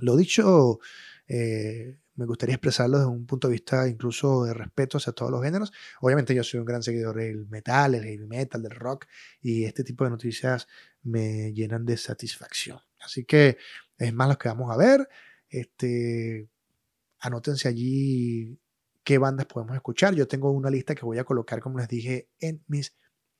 Lo 0.00 0.16
dicho, 0.18 0.80
eh, 1.26 1.96
me 2.20 2.26
gustaría 2.26 2.56
expresarlo 2.56 2.98
desde 2.98 3.10
un 3.10 3.24
punto 3.24 3.48
de 3.48 3.52
vista 3.52 3.88
incluso 3.88 4.44
de 4.44 4.52
respeto 4.52 4.98
hacia 4.98 5.14
todos 5.14 5.32
los 5.32 5.42
géneros. 5.42 5.72
Obviamente 6.02 6.34
yo 6.34 6.44
soy 6.44 6.60
un 6.60 6.66
gran 6.66 6.82
seguidor 6.82 7.16
del 7.16 7.46
metal, 7.46 7.94
el 7.94 8.04
heavy 8.04 8.26
metal, 8.26 8.62
del 8.62 8.72
rock, 8.72 9.06
y 9.40 9.64
este 9.64 9.84
tipo 9.84 10.04
de 10.04 10.10
noticias 10.10 10.68
me 11.02 11.54
llenan 11.54 11.86
de 11.86 11.96
satisfacción. 11.96 12.78
Así 13.00 13.24
que 13.24 13.56
es 13.96 14.12
más 14.12 14.28
lo 14.28 14.36
que 14.36 14.50
vamos 14.50 14.70
a 14.70 14.76
ver. 14.76 15.08
Este, 15.48 16.50
anótense 17.20 17.68
allí 17.68 18.60
qué 19.02 19.16
bandas 19.16 19.46
podemos 19.46 19.74
escuchar. 19.74 20.14
Yo 20.14 20.28
tengo 20.28 20.50
una 20.50 20.68
lista 20.68 20.94
que 20.94 21.06
voy 21.06 21.16
a 21.16 21.24
colocar, 21.24 21.60
como 21.60 21.78
les 21.78 21.88
dije, 21.88 22.28
en 22.38 22.62
mis 22.66 22.94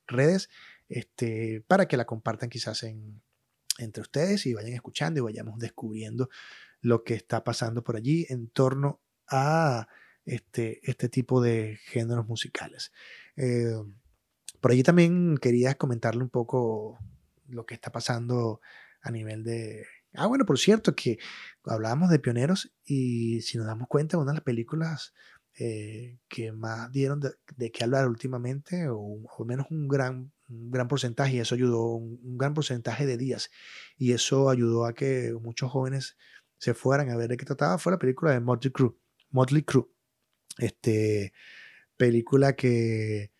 redes, 0.07 0.49
este, 0.89 1.63
para 1.67 1.87
que 1.87 1.97
la 1.97 2.05
compartan 2.05 2.49
quizás 2.49 2.81
en, 2.81 3.21
entre 3.77 4.01
ustedes 4.01 4.47
y 4.47 4.55
vayan 4.55 4.73
escuchando 4.73 5.19
y 5.19 5.21
vayamos 5.21 5.59
descubriendo 5.59 6.29
lo 6.81 7.03
que 7.03 7.13
está 7.13 7.43
pasando 7.43 7.83
por 7.83 7.95
allí 7.95 8.25
en 8.29 8.49
torno 8.49 9.01
a 9.27 9.87
este, 10.25 10.79
este 10.89 11.09
tipo 11.09 11.41
de 11.41 11.79
géneros 11.85 12.27
musicales. 12.27 12.91
Eh, 13.37 13.73
por 14.59 14.71
allí 14.71 14.83
también 14.83 15.37
quería 15.37 15.75
comentarle 15.75 16.23
un 16.23 16.29
poco 16.29 16.99
lo 17.47 17.65
que 17.65 17.73
está 17.73 17.91
pasando 17.91 18.61
a 19.01 19.11
nivel 19.11 19.43
de 19.43 19.85
Ah, 20.13 20.27
bueno, 20.27 20.45
por 20.45 20.59
cierto, 20.59 20.93
que 20.93 21.19
hablábamos 21.63 22.09
de 22.09 22.19
pioneros 22.19 22.73
y 22.83 23.41
si 23.41 23.57
nos 23.57 23.67
damos 23.67 23.87
cuenta, 23.87 24.17
una 24.17 24.31
de 24.31 24.35
las 24.35 24.43
películas 24.43 25.13
eh, 25.57 26.17
que 26.27 26.51
más 26.51 26.91
dieron 26.91 27.21
de, 27.21 27.31
de 27.55 27.71
qué 27.71 27.83
hablar 27.85 28.07
últimamente, 28.07 28.89
o, 28.89 29.21
al 29.39 29.45
menos 29.45 29.67
un 29.69 29.87
gran, 29.87 30.33
gran 30.47 30.87
porcentaje, 30.89 31.35
y 31.35 31.39
eso 31.39 31.55
ayudó, 31.55 31.93
un, 31.95 32.37
gran 32.37 32.53
porcentaje 32.53 33.05
de 33.05 33.17
días, 33.17 33.51
y 33.97 34.11
eso 34.11 34.49
ayudó 34.49 34.85
a 34.85 34.93
que 34.93 35.33
muchos 35.41 35.71
jóvenes 35.71 36.17
se 36.61 36.75
fueran 36.75 37.09
a 37.09 37.17
ver 37.17 37.27
de 37.27 37.37
qué 37.37 37.45
trataba, 37.45 37.79
fue 37.79 37.91
la 37.91 37.97
película 37.97 38.33
de 38.33 38.39
Motley 38.39 38.71
Crue. 38.71 38.95
Motley 39.31 39.63
Crue. 39.63 39.87
Este, 40.59 41.33
película 41.97 42.55
que, 42.55 43.31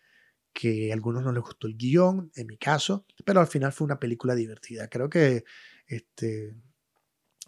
que 0.52 0.90
a 0.90 0.94
algunos 0.94 1.22
no 1.22 1.30
les 1.30 1.40
gustó 1.40 1.68
el 1.68 1.76
guion, 1.76 2.32
en 2.34 2.48
mi 2.48 2.58
caso, 2.58 3.06
pero 3.24 3.38
al 3.38 3.46
final 3.46 3.72
fue 3.72 3.84
una 3.84 4.00
película 4.00 4.34
divertida. 4.34 4.88
Creo 4.88 5.08
que 5.08 5.44
este, 5.86 6.56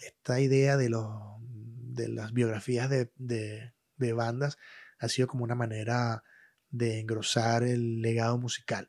esta 0.01 0.39
idea 0.39 0.77
de, 0.77 0.91
los, 0.91 1.11
de 1.41 2.09
las 2.09 2.33
biografías 2.33 2.89
de, 2.89 3.11
de, 3.17 3.75
de, 3.97 4.13
bandas 4.13 4.59
ha 5.01 5.09
sido 5.09 5.27
como 5.27 5.43
una 5.43 5.57
manera 5.57 6.23
de 6.71 7.01
engrosar 7.01 7.65
el 7.65 8.01
legado 8.01 8.39
musical. 8.39 8.87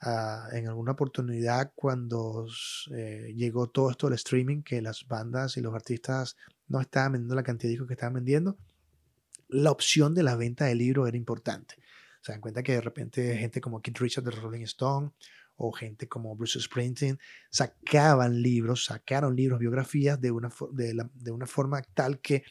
Uh, 0.00 0.54
en 0.54 0.68
alguna 0.68 0.92
oportunidad 0.92 1.72
cuando 1.74 2.46
eh, 2.94 3.34
llegó 3.34 3.68
todo 3.68 3.90
esto 3.90 4.06
del 4.06 4.14
streaming, 4.14 4.62
que 4.62 4.80
las 4.80 5.08
bandas 5.08 5.56
y 5.56 5.60
los 5.60 5.74
artistas 5.74 6.36
no 6.68 6.80
estaban 6.80 7.12
vendiendo 7.12 7.34
la 7.34 7.42
cantidad 7.42 7.64
de 7.64 7.70
discos 7.70 7.88
que 7.88 7.94
estaban 7.94 8.14
vendiendo, 8.14 8.56
la 9.48 9.72
opción 9.72 10.14
de 10.14 10.22
la 10.22 10.36
venta 10.36 10.66
de 10.66 10.76
libros 10.76 11.08
era 11.08 11.16
importante. 11.16 11.74
Se 12.20 12.30
dan 12.30 12.40
cuenta 12.40 12.62
que 12.62 12.74
de 12.74 12.80
repente 12.80 13.36
gente 13.36 13.60
como 13.60 13.82
Keith 13.82 13.98
Richards 13.98 14.24
de 14.26 14.40
Rolling 14.40 14.62
Stone 14.62 15.10
o 15.56 15.72
gente 15.72 16.06
como 16.06 16.36
Bruce 16.36 16.60
Springsteen 16.60 17.18
sacaban 17.50 18.40
libros, 18.40 18.84
sacaron 18.84 19.34
libros, 19.34 19.58
biografías 19.58 20.20
de 20.20 20.30
una, 20.30 20.50
de, 20.70 20.94
la, 20.94 21.10
de 21.12 21.32
una 21.32 21.46
forma 21.46 21.82
tal 21.82 22.20
que 22.20 22.44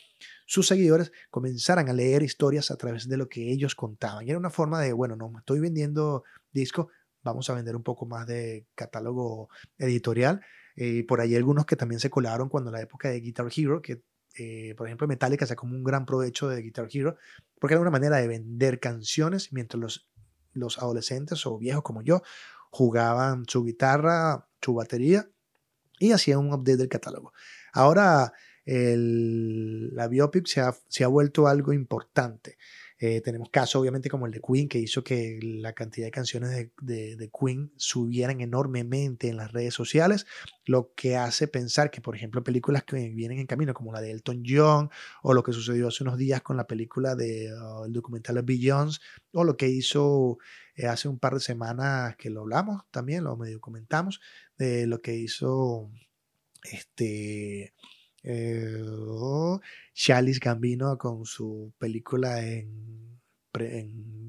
sus 0.46 0.68
seguidores 0.68 1.14
comenzaran 1.30 1.88
a 1.88 1.94
leer 1.94 2.24
historias 2.24 2.72
a 2.72 2.76
través 2.76 3.08
de 3.08 3.16
lo 3.16 3.30
que 3.30 3.50
ellos 3.50 3.74
contaban. 3.76 4.28
Y 4.28 4.32
era 4.32 4.40
una 4.40 4.50
forma 4.50 4.82
de, 4.82 4.92
bueno, 4.92 5.16
no 5.16 5.30
me 5.30 5.40
estoy 5.40 5.62
vendiendo 5.62 6.26
discos, 6.52 6.88
vamos 7.28 7.50
a 7.50 7.54
vender 7.54 7.76
un 7.76 7.84
poco 7.84 8.06
más 8.06 8.26
de 8.28 8.66
catálogo 8.76 9.50
editorial. 9.78 10.42
Eh, 10.76 11.06
por 11.08 11.22
ahí 11.22 11.36
algunos 11.36 11.66
que 11.66 11.76
también 11.76 12.00
se 12.00 12.10
colaron 12.10 12.50
cuando 12.50 12.72
la 12.72 12.82
época 12.82 13.10
de 13.10 13.20
Guitar 13.20 13.48
Hero, 13.56 13.82
que 13.82 14.04
eh, 14.38 14.76
por 14.78 14.88
ejemplo 14.88 15.08
Metallica 15.08 15.46
sacó 15.46 15.66
un 15.66 15.84
gran 15.84 16.06
provecho 16.06 16.48
de 16.48 16.62
Guitar 16.62 16.88
Hero, 16.92 17.18
porque 17.60 17.74
era 17.74 17.82
una 17.82 17.92
manera 17.92 18.18
de 18.18 18.28
vender 18.28 18.80
canciones 18.80 19.52
mientras 19.52 19.80
los, 19.82 20.10
los 20.54 20.78
adolescentes 20.78 21.46
o 21.46 21.58
viejos 21.58 21.84
como 21.84 22.02
yo 22.04 22.22
jugaban 22.70 23.46
su 23.48 23.64
guitarra, 23.64 24.48
su 24.62 24.74
batería 24.74 25.28
y 26.00 26.12
hacían 26.12 26.40
un 26.40 26.54
update 26.54 26.78
del 26.78 26.90
catálogo. 26.90 27.34
Ahora 27.74 28.34
el, 28.66 29.96
la 29.96 30.08
biopic 30.08 30.46
se 30.46 30.62
ha, 30.62 30.76
se 30.90 31.04
ha, 31.04 31.08
vuelto 31.08 31.48
algo 31.48 31.74
importante. 31.74 32.58
Eh, 33.00 33.22
tenemos 33.22 33.50
casos 33.50 33.80
obviamente 33.80 34.10
como 34.10 34.26
el 34.26 34.32
de 34.32 34.42
Queen, 34.42 34.68
que 34.68 34.80
hizo 34.80 35.04
que 35.04 35.40
la 35.42 35.74
cantidad 35.74 36.08
de 36.08 36.12
canciones 36.12 36.50
de, 36.82 37.16
de, 37.16 37.32
Queen 37.32 37.72
subieran 37.76 38.42
enormemente 38.42 39.30
en 39.30 39.38
las 39.38 39.52
redes 39.52 39.76
sociales, 39.76 40.26
lo 40.66 40.94
que 40.96 41.16
hace 41.16 41.48
pensar 41.48 41.92
que, 41.92 42.02
por 42.02 42.16
ejemplo, 42.16 42.44
películas 42.44 42.84
que 42.84 43.10
vienen 43.10 43.38
en 43.38 43.46
camino, 43.46 43.76
como 43.76 43.94
la 43.94 44.02
de 44.02 44.12
Elton 44.12 44.44
John, 44.48 44.90
o 45.22 45.34
lo 45.34 45.44
que 45.44 45.54
sucedió 45.54 45.90
hace 45.90 46.04
unos 46.04 46.18
días 46.18 46.42
con 46.42 46.58
la 46.58 46.66
película 46.66 47.16
del 47.16 47.50
de, 47.50 47.54
uh, 47.54 47.88
documental 47.88 48.36
de 48.36 48.42
Beyoncé, 48.42 49.00
o 49.32 49.44
lo 49.44 49.58
que 49.58 49.68
hizo 49.68 50.40
eh, 50.76 50.88
hace 50.88 51.08
un 51.08 51.20
par 51.20 51.36
de 51.36 51.40
semanas 51.40 52.16
que 52.18 52.32
lo 52.32 52.42
hablamos 52.42 52.82
también, 52.90 53.24
lo 53.24 53.38
medio 53.38 53.62
comentamos, 53.62 54.22
de 54.58 54.88
lo 54.88 55.02
que 55.02 55.16
hizo 55.16 55.92
este 56.64 57.74
eh, 58.30 58.84
Gambino 60.42 60.98
con 60.98 61.26
su 61.26 61.74
película 61.78 62.46
en, 62.46 63.18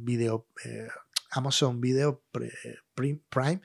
video, 0.04 0.46
eh, 0.64 0.88
Amazon 1.32 1.80
Video 1.80 2.22
Prime. 2.94 3.60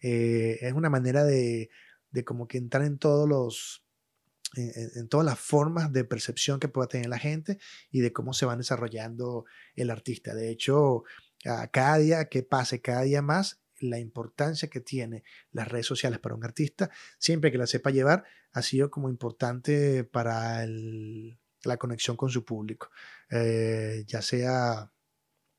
Eh, 0.00 0.58
es 0.60 0.72
una 0.74 0.90
manera 0.90 1.24
de, 1.24 1.70
de, 2.10 2.24
como 2.24 2.46
que 2.46 2.58
entrar 2.58 2.84
en 2.84 2.98
todos 2.98 3.28
los 3.28 3.84
en, 4.54 4.70
en, 4.94 5.08
todas 5.08 5.26
las 5.26 5.38
formas 5.38 5.92
de 5.92 6.04
percepción 6.04 6.60
que 6.60 6.68
pueda 6.68 6.88
tener 6.88 7.08
la 7.08 7.18
gente 7.18 7.58
y 7.90 8.00
de 8.00 8.12
cómo 8.12 8.32
se 8.32 8.46
van 8.46 8.58
desarrollando 8.58 9.44
el 9.74 9.90
artista. 9.90 10.34
De 10.34 10.50
hecho, 10.50 11.02
cada 11.72 11.98
día 11.98 12.28
que 12.28 12.42
pase, 12.42 12.80
cada 12.80 13.02
día 13.02 13.22
más, 13.22 13.60
la 13.80 13.98
importancia 13.98 14.68
que 14.68 14.80
tiene 14.80 15.24
las 15.52 15.68
redes 15.68 15.86
sociales 15.86 16.18
para 16.18 16.34
un 16.34 16.44
artista, 16.44 16.90
siempre 17.18 17.52
que 17.52 17.58
la 17.58 17.66
sepa 17.66 17.90
llevar, 17.90 18.24
ha 18.52 18.62
sido 18.62 18.90
como 18.90 19.08
importante 19.08 20.04
para 20.04 20.66
la 20.66 21.76
conexión 21.76 22.16
con 22.16 22.30
su 22.30 22.44
público, 22.44 22.90
eh, 23.30 24.04
ya 24.06 24.22
sea 24.22 24.90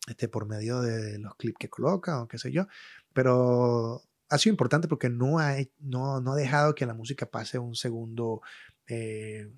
este, 0.08 0.28
por 0.28 0.48
medio 0.48 0.82
de 0.82 1.20
los 1.20 1.36
clips 1.36 1.60
que 1.60 1.70
coloca 1.70 2.22
o 2.22 2.28
qué 2.28 2.38
sé 2.38 2.52
yo, 2.52 2.68
pero 3.14 4.02
ha 4.30 4.38
sido 4.38 4.54
importante 4.54 4.88
porque 4.88 5.10
no 5.10 5.40
ha, 5.40 5.56
no, 5.80 6.22
no 6.22 6.34
ha 6.34 6.36
dejado 6.36 6.76
que 6.76 6.86
la 6.86 6.94
música 6.94 7.26
pase 7.26 7.60
un 7.60 7.76
segundo, 7.76 8.42
eh, 8.88 9.52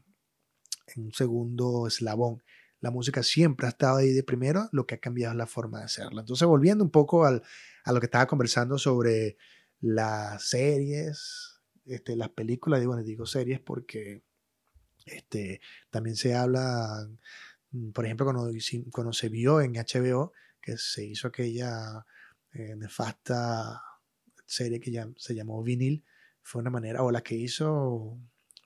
un 0.95 1.13
segundo 1.13 1.87
eslabón 1.87 2.41
la 2.81 2.91
música 2.91 3.23
siempre 3.23 3.67
ha 3.67 3.69
estado 3.69 3.97
ahí 3.97 4.11
de 4.11 4.23
primero, 4.23 4.67
lo 4.71 4.85
que 4.85 4.95
ha 4.95 4.99
cambiado 4.99 5.33
es 5.33 5.37
la 5.37 5.47
forma 5.47 5.79
de 5.79 5.85
hacerla. 5.85 6.21
Entonces, 6.21 6.47
volviendo 6.47 6.83
un 6.83 6.89
poco 6.89 7.25
al, 7.25 7.43
a 7.83 7.91
lo 7.93 7.99
que 7.99 8.07
estaba 8.07 8.25
conversando 8.25 8.77
sobre 8.77 9.37
las 9.79 10.43
series, 10.49 11.61
este, 11.85 12.15
las 12.15 12.29
películas, 12.29 12.79
digo, 12.79 12.91
bueno, 12.91 13.05
digo 13.05 13.25
series 13.25 13.59
porque 13.59 14.23
este, 15.05 15.61
también 15.91 16.15
se 16.15 16.35
habla, 16.35 17.07
mm, 17.71 17.91
por 17.91 18.05
ejemplo, 18.05 18.25
cuando, 18.25 18.51
cuando 18.91 19.13
se 19.13 19.29
vio 19.29 19.61
en 19.61 19.73
HBO, 19.73 20.33
que 20.59 20.77
se 20.77 21.05
hizo 21.05 21.27
aquella 21.27 22.05
eh, 22.53 22.75
nefasta 22.75 23.81
serie 24.45 24.79
que 24.79 24.91
se 25.17 25.35
llamó 25.35 25.63
Vinil, 25.63 26.03
fue 26.41 26.61
una 26.61 26.71
manera, 26.71 27.03
o 27.03 27.11
la 27.11 27.21
que 27.21 27.35
hizo 27.35 28.17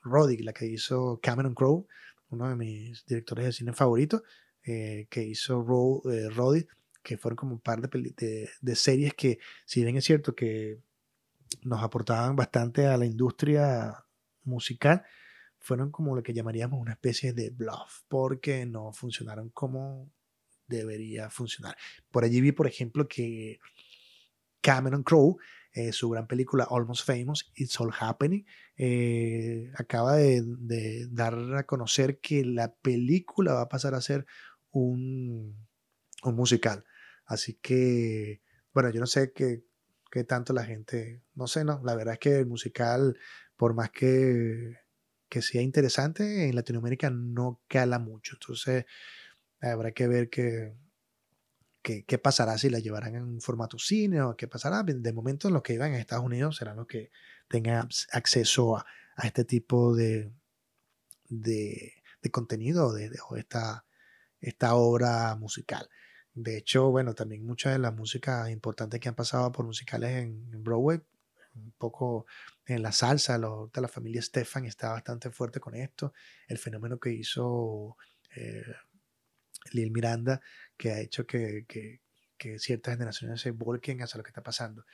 Roddy, 0.02 0.38
la 0.38 0.52
que 0.52 0.66
hizo 0.66 1.20
Cameron 1.22 1.54
Crowe, 1.54 1.86
uno 2.30 2.48
de 2.48 2.56
mis 2.56 3.04
directores 3.06 3.46
de 3.46 3.52
cine 3.52 3.72
favoritos, 3.72 4.22
eh, 4.64 5.06
que 5.10 5.22
hizo 5.22 5.64
eh, 6.10 6.28
Roddy, 6.30 6.66
que 7.02 7.16
fueron 7.16 7.36
como 7.36 7.52
un 7.54 7.60
par 7.60 7.80
de, 7.80 8.50
de, 8.60 8.76
series 8.76 9.14
que, 9.14 9.38
si 9.64 9.82
bien 9.84 9.96
es 9.96 10.04
cierto 10.04 10.34
que 10.34 10.80
nos 11.62 11.82
aportaban 11.82 12.34
bastante 12.34 12.86
a 12.86 12.96
la 12.96 13.06
industria 13.06 14.04
musical, 14.42 15.04
fueron 15.58 15.90
como 15.90 16.16
lo 16.16 16.22
que 16.22 16.34
llamaríamos 16.34 16.80
una 16.80 16.92
especie 16.92 17.32
de 17.32 17.50
bluff, 17.50 18.02
porque 18.08 18.66
no 18.66 18.92
funcionaron 18.92 19.50
como 19.50 20.10
debería 20.66 21.30
funcionar. 21.30 21.76
Por 22.10 22.24
allí 22.24 22.40
vi, 22.40 22.52
por 22.52 22.66
ejemplo, 22.66 23.06
que 23.06 23.60
Cameron 24.60 25.04
Crowe, 25.04 25.36
eh, 25.76 25.92
su 25.92 26.08
gran 26.08 26.26
película 26.26 26.66
Almost 26.70 27.04
Famous, 27.04 27.52
It's 27.54 27.78
All 27.78 27.92
Happening, 28.00 28.46
eh, 28.78 29.70
acaba 29.76 30.16
de, 30.16 30.42
de, 30.42 31.06
dar 31.10 31.34
a 31.54 31.66
conocer 31.66 32.18
que 32.18 32.46
la 32.46 32.74
película 32.76 33.52
va 33.52 33.60
a 33.60 33.68
pasar 33.68 33.94
a 33.94 34.00
ser 34.00 34.24
un, 34.70 35.54
un 36.22 36.34
musical. 36.34 36.86
Así 37.26 37.58
que, 37.60 38.40
bueno, 38.72 38.88
yo 38.88 39.00
no 39.00 39.06
sé 39.06 39.34
qué, 39.34 39.64
qué, 40.10 40.24
tanto 40.24 40.54
la 40.54 40.64
gente, 40.64 41.22
no 41.34 41.46
sé, 41.46 41.62
no, 41.62 41.82
la 41.84 41.94
verdad 41.94 42.14
es 42.14 42.20
que 42.20 42.38
el 42.38 42.46
musical, 42.46 43.18
por 43.54 43.74
más 43.74 43.90
que, 43.90 44.78
que 45.28 45.42
sea 45.42 45.60
interesante, 45.60 46.48
en 46.48 46.56
Latinoamérica 46.56 47.10
no 47.10 47.60
cala 47.68 47.98
mucho. 47.98 48.36
Entonces, 48.40 48.86
habrá 49.60 49.92
que 49.92 50.08
ver 50.08 50.30
qué, 50.30 50.74
qué, 52.06 52.18
pasará 52.18 52.58
si 52.58 52.68
la 52.70 52.80
llevarán 52.80 53.14
en 53.14 53.22
un 53.22 53.40
formato 53.40 53.78
cine 53.78 54.20
o 54.22 54.36
qué 54.36 54.48
pasará. 54.48 54.82
De 54.82 55.12
momento, 55.12 55.50
los 55.50 55.62
que 55.62 55.74
iban 55.74 55.94
a 55.94 55.98
Estados 55.98 56.24
Unidos 56.24 56.56
serán 56.56 56.76
los 56.76 56.86
que 56.86 57.10
tengan 57.48 57.88
acceso 58.12 58.76
a, 58.76 58.86
este 59.22 59.44
tipo 59.44 59.94
de, 59.94 60.30
de, 61.28 62.02
contenido 62.30 62.92
de, 62.92 63.10
o 63.28 63.36
esta, 63.36 63.86
esta 64.40 64.74
obra 64.74 65.36
musical. 65.36 65.88
De 66.34 66.58
hecho, 66.58 66.90
bueno, 66.90 67.14
también 67.14 67.46
muchas 67.46 67.72
de 67.72 67.78
las 67.78 67.94
músicas 67.94 68.50
importantes 68.50 69.00
que 69.00 69.08
han 69.08 69.14
pasado 69.14 69.52
por 69.52 69.64
musicales 69.64 70.24
en, 70.24 70.62
Broadway, 70.62 71.00
un 71.54 71.72
poco 71.78 72.26
en 72.66 72.82
la 72.82 72.92
salsa, 72.92 73.38
de 73.38 73.80
la 73.80 73.88
familia 73.88 74.20
Stefan 74.20 74.66
está 74.66 74.90
bastante 74.90 75.30
fuerte 75.30 75.60
con 75.60 75.74
esto. 75.74 76.12
El 76.48 76.58
fenómeno 76.58 76.98
que 76.98 77.12
hizo 77.12 77.96
eh, 78.34 78.74
Lil 79.72 79.90
Miranda, 79.92 80.42
que 80.76 80.92
ha 80.92 81.00
hecho 81.00 81.26
que, 81.26 81.64
que, 81.66 82.00
ciertas 82.58 82.94
generaciones 82.94 83.40
se 83.40 83.50
volquen 83.50 84.02
hacia 84.02 84.18
lo 84.18 84.24
que 84.24 84.30
está 84.30 84.42
pasando. 84.42 84.84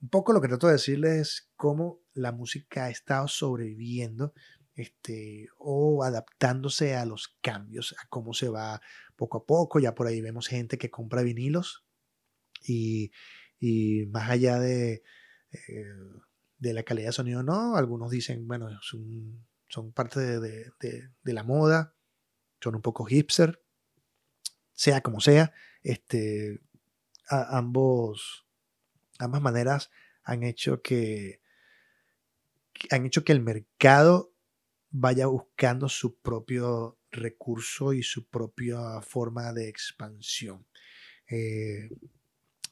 Un 0.00 0.08
poco 0.08 0.32
lo 0.32 0.40
que 0.40 0.48
trato 0.48 0.66
de 0.66 0.74
decirles 0.74 1.12
es 1.12 1.50
cómo 1.56 2.00
la 2.12 2.32
música 2.32 2.84
ha 2.84 2.90
estado 2.90 3.28
sobreviviendo 3.28 4.34
este, 4.74 5.48
o 5.58 6.04
adaptándose 6.04 6.94
a 6.94 7.04
los 7.06 7.36
cambios, 7.40 7.94
a 8.02 8.06
cómo 8.08 8.34
se 8.34 8.48
va 8.48 8.80
poco 9.16 9.38
a 9.38 9.46
poco. 9.46 9.80
Ya 9.80 9.94
por 9.94 10.06
ahí 10.06 10.20
vemos 10.20 10.48
gente 10.48 10.78
que 10.78 10.90
compra 10.90 11.22
vinilos 11.22 11.84
y, 12.62 13.10
y 13.58 14.06
más 14.06 14.30
allá 14.30 14.58
de, 14.58 15.02
eh, 15.52 15.84
de 16.58 16.72
la 16.72 16.84
calidad 16.84 17.08
de 17.08 17.12
sonido, 17.12 17.42
no, 17.42 17.76
algunos 17.76 18.10
dicen, 18.10 18.46
bueno, 18.46 18.68
son, 18.82 19.44
son 19.68 19.92
parte 19.92 20.20
de, 20.20 20.70
de, 20.80 21.32
la 21.32 21.42
moda, 21.42 21.94
son 22.60 22.76
un 22.76 22.82
poco 22.82 23.04
hipster, 23.04 23.61
sea 24.82 25.00
como 25.00 25.20
sea, 25.20 25.52
este, 25.84 26.60
ambos, 27.28 28.48
ambas 29.20 29.40
maneras 29.40 29.92
han 30.24 30.42
hecho 30.42 30.82
que, 30.82 31.40
han 32.90 33.06
hecho 33.06 33.22
que 33.22 33.30
el 33.30 33.42
mercado 33.42 34.34
vaya 34.90 35.26
buscando 35.26 35.88
su 35.88 36.16
propio 36.16 36.98
recurso 37.12 37.92
y 37.92 38.02
su 38.02 38.26
propia 38.26 39.00
forma 39.02 39.52
de 39.52 39.68
expansión. 39.68 40.66
Eh, 41.28 41.88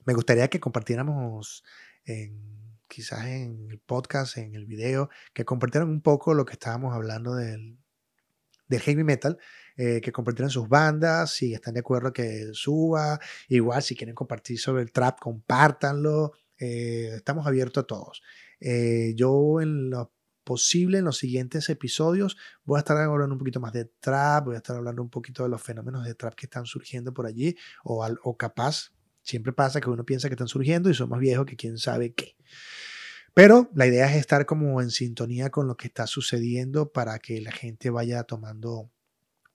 me 0.04 0.14
gustaría 0.14 0.48
que 0.48 0.58
compartiéramos 0.58 1.62
en, 2.04 2.42
quizás 2.88 3.24
en 3.26 3.68
el 3.70 3.78
podcast, 3.78 4.36
en 4.36 4.56
el 4.56 4.66
video, 4.66 5.10
que 5.32 5.44
compartieran 5.44 5.88
un 5.88 6.00
poco 6.00 6.34
lo 6.34 6.44
que 6.44 6.54
estábamos 6.54 6.92
hablando 6.92 7.36
del 7.36 7.78
heavy 8.68 9.04
metal, 9.04 9.38
eh, 9.82 10.02
que 10.02 10.12
compartieran 10.12 10.50
sus 10.50 10.68
bandas, 10.68 11.30
si 11.30 11.54
están 11.54 11.72
de 11.72 11.80
acuerdo 11.80 12.12
que 12.12 12.50
suba, 12.52 13.18
igual 13.48 13.82
si 13.82 13.96
quieren 13.96 14.14
compartir 14.14 14.58
sobre 14.58 14.82
el 14.82 14.92
trap, 14.92 15.18
compártanlo, 15.18 16.32
eh, 16.58 17.12
estamos 17.14 17.46
abiertos 17.46 17.84
a 17.84 17.86
todos. 17.86 18.22
Eh, 18.60 19.14
yo 19.16 19.58
en 19.62 19.88
lo 19.88 20.12
posible 20.44 20.98
en 20.98 21.06
los 21.06 21.16
siguientes 21.16 21.66
episodios 21.70 22.36
voy 22.62 22.76
a 22.76 22.80
estar 22.80 22.94
hablando 22.98 23.34
un 23.34 23.38
poquito 23.38 23.58
más 23.58 23.72
de 23.72 23.86
trap, 23.86 24.44
voy 24.44 24.56
a 24.56 24.58
estar 24.58 24.76
hablando 24.76 25.00
un 25.00 25.08
poquito 25.08 25.44
de 25.44 25.48
los 25.48 25.62
fenómenos 25.62 26.04
de 26.04 26.14
trap 26.14 26.34
que 26.34 26.44
están 26.44 26.66
surgiendo 26.66 27.14
por 27.14 27.24
allí, 27.24 27.56
o, 27.82 28.06
o 28.22 28.36
capaz, 28.36 28.92
siempre 29.22 29.54
pasa 29.54 29.80
que 29.80 29.88
uno 29.88 30.04
piensa 30.04 30.28
que 30.28 30.34
están 30.34 30.48
surgiendo 30.48 30.90
y 30.90 30.94
son 30.94 31.08
más 31.08 31.20
viejos 31.20 31.46
que 31.46 31.56
quién 31.56 31.78
sabe 31.78 32.12
qué. 32.12 32.36
Pero 33.32 33.70
la 33.74 33.86
idea 33.86 34.10
es 34.10 34.18
estar 34.18 34.44
como 34.44 34.82
en 34.82 34.90
sintonía 34.90 35.48
con 35.48 35.66
lo 35.66 35.78
que 35.78 35.86
está 35.86 36.06
sucediendo 36.06 36.92
para 36.92 37.18
que 37.18 37.40
la 37.40 37.52
gente 37.52 37.88
vaya 37.88 38.24
tomando 38.24 38.90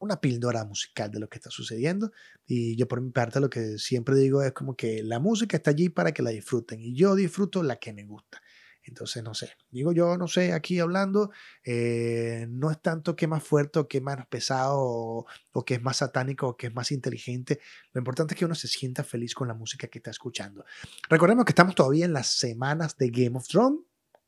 una 0.06 0.22
píldora 0.22 0.64
musical 0.66 1.12
de 1.12 1.20
lo 1.20 1.28
que 1.28 1.38
está 1.38 1.50
sucediendo. 1.50 2.12
Y 2.46 2.76
yo 2.78 2.88
por 2.88 3.02
mi 3.02 3.12
parte 3.12 3.40
lo 3.40 3.50
que 3.50 3.78
siempre 3.78 4.16
digo 4.16 4.42
es 4.42 4.54
como 4.54 4.76
que 4.76 5.04
la 5.04 5.20
música 5.20 5.58
está 5.58 5.72
allí 5.72 5.90
para 5.90 6.14
que 6.14 6.22
la 6.22 6.30
disfruten 6.30 6.80
y 6.80 6.96
yo 6.96 7.16
disfruto 7.16 7.64
la 7.64 7.76
que 7.78 7.94
me 7.94 8.06
gusta. 8.06 8.42
Entonces, 8.88 9.24
no 9.24 9.34
sé, 9.34 9.52
digo 9.72 9.92
yo, 9.94 10.16
no 10.16 10.28
sé, 10.28 10.54
aquí 10.54 10.80
hablando, 10.80 11.32
eh, 11.64 12.46
no 12.50 12.70
es 12.70 12.80
tanto 12.82 13.16
que 13.16 13.26
más 13.26 13.44
fuerte 13.44 13.80
o 13.80 13.88
que 13.88 14.00
más 14.00 14.28
pesado 14.28 14.76
o, 14.78 15.26
o, 15.54 15.66
que 15.66 15.76
es 15.76 15.82
más 15.82 15.98
satánico 15.98 16.50
o 16.50 16.56
que 16.56 16.68
es 16.68 16.74
más 16.76 16.92
inteligente. 16.92 17.60
Lo 17.94 18.00
importante 18.00 18.36
es 18.36 18.40
que 18.40 18.46
uno 18.46 18.54
se 18.54 18.68
sienta 18.68 19.04
feliz 19.04 19.34
con 19.34 19.48
la 19.48 19.56
música 19.56 19.88
que 19.88 19.98
está 19.98 20.12
escuchando. 20.12 20.66
Recordemos 21.10 21.46
que 21.46 21.52
estamos 21.52 21.74
todavía 21.74 22.06
en 22.06 22.14
las 22.14 22.28
semanas 22.28 22.96
de 22.98 23.10
Game 23.10 23.38
of 23.38 23.48
Thrones. 23.48 23.80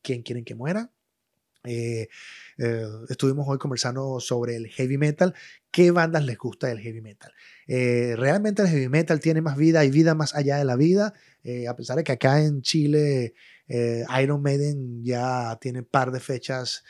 ¿Quién 0.01 0.23
quieren 0.23 0.43
que 0.43 0.55
muera? 0.55 0.91
Eh, 1.63 2.07
eh, 2.57 2.85
estuvimos 3.09 3.47
hoy 3.47 3.57
conversando 3.57 4.19
sobre 4.19 4.55
el 4.55 4.67
heavy 4.67 4.97
metal. 4.97 5.33
¿Qué 5.71 5.91
bandas 5.91 6.23
les 6.25 6.37
gusta 6.37 6.67
del 6.67 6.79
heavy 6.79 7.01
metal? 7.01 7.31
Eh, 7.67 8.15
realmente 8.17 8.61
el 8.61 8.67
heavy 8.69 8.89
metal 8.89 9.19
tiene 9.19 9.41
más 9.41 9.57
vida 9.57 9.83
y 9.85 9.91
vida 9.91 10.15
más 10.15 10.33
allá 10.35 10.57
de 10.57 10.65
la 10.65 10.75
vida. 10.75 11.13
a 11.69 11.75
pesar 11.75 11.97
de 11.97 12.03
que 12.03 12.11
acá 12.11 12.43
en 12.43 12.61
Chile 12.61 13.33
Iron 14.21 14.41
Maiden 14.41 15.03
ya 15.03 15.57
tiene 15.61 15.79
un 15.79 15.85
par 15.85 16.11
de 16.11 16.19
fechas 16.19 16.83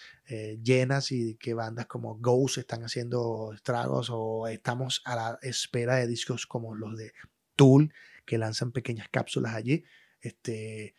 llenas 0.63 1.11
y 1.11 1.35
que 1.35 1.53
bandas 1.53 1.85
como 1.85 2.17
Ghost 2.17 2.57
están 2.57 2.83
haciendo 2.83 3.53
estragos 3.53 4.09
o 4.11 4.47
estamos 4.47 5.01
a 5.05 5.15
la 5.15 5.39
espera 5.43 5.97
de 5.97 6.07
discos 6.07 6.47
como 6.47 6.75
los 6.75 6.97
de 6.97 7.11
Tool 7.55 7.93
que 8.25 8.37
lanzan 8.37 8.71
pequeñas 8.71 9.09
cápsulas 9.09 9.53
allí 9.53 9.83
este, 10.21 10.95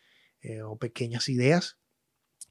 o 0.63 0.77
pequeñas 0.77 1.27
ideas 1.27 1.78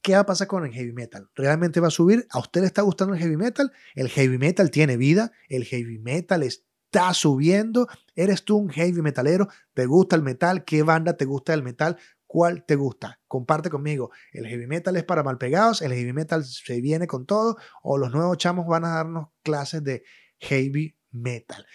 ¿Qué 0.03 0.15
va 0.15 0.21
a 0.21 0.27
pasar 0.27 0.47
con 0.47 0.65
el 0.65 0.73
heavy 0.73 0.93
metal? 0.93 1.29
¿Realmente 1.35 1.81
va 1.81 1.89
a 1.89 1.91
subir? 1.91 2.27
¿A 2.31 2.39
usted 2.39 2.61
le 2.61 2.67
está 2.67 2.83
gustando 2.83 3.15
el 3.15 3.21
heavy 3.21 3.37
metal? 3.37 3.73
El 3.95 4.09
heavy 4.09 4.39
metal 4.39 4.71
tiene 4.71 4.97
vida, 4.97 5.33
el 5.49 5.65
heavy 5.65 5.99
metal 5.99 6.43
está 6.43 7.13
subiendo. 7.15 7.89
¿Eres 8.15 8.45
tú 8.45 8.57
un 8.57 8.71
heavy 8.71 9.03
metalero? 9.03 9.49
¿Te 9.75 9.87
gusta 9.87 10.17
el 10.17 10.23
metal? 10.23 10.65
¿Qué 10.65 10.83
banda 10.83 11.17
te 11.17 11.25
gusta 11.25 11.55
el 11.55 11.63
metal? 11.63 11.99
¿Cuál 12.27 12.65
te 12.67 12.77
gusta? 12.77 13.21
Comparte 13.27 13.71
conmigo. 13.71 14.11
¿El 14.33 14.47
heavy 14.47 14.67
metal 14.67 14.97
es 14.97 15.05
para 15.05 15.23
malpegados? 15.23 15.83
¿El 15.83 15.93
heavy 15.93 16.13
metal 16.13 16.45
se 16.45 16.81
viene 16.81 17.07
con 17.07 17.27
todo? 17.27 17.57
¿O 17.83 17.99
los 17.99 18.13
nuevos 18.13 18.37
chamos 18.39 18.67
van 18.67 18.85
a 18.85 18.97
darnos 18.97 19.29
clases 19.43 19.83
de 19.83 20.05
heavy 20.39 20.97
metal? 21.11 21.67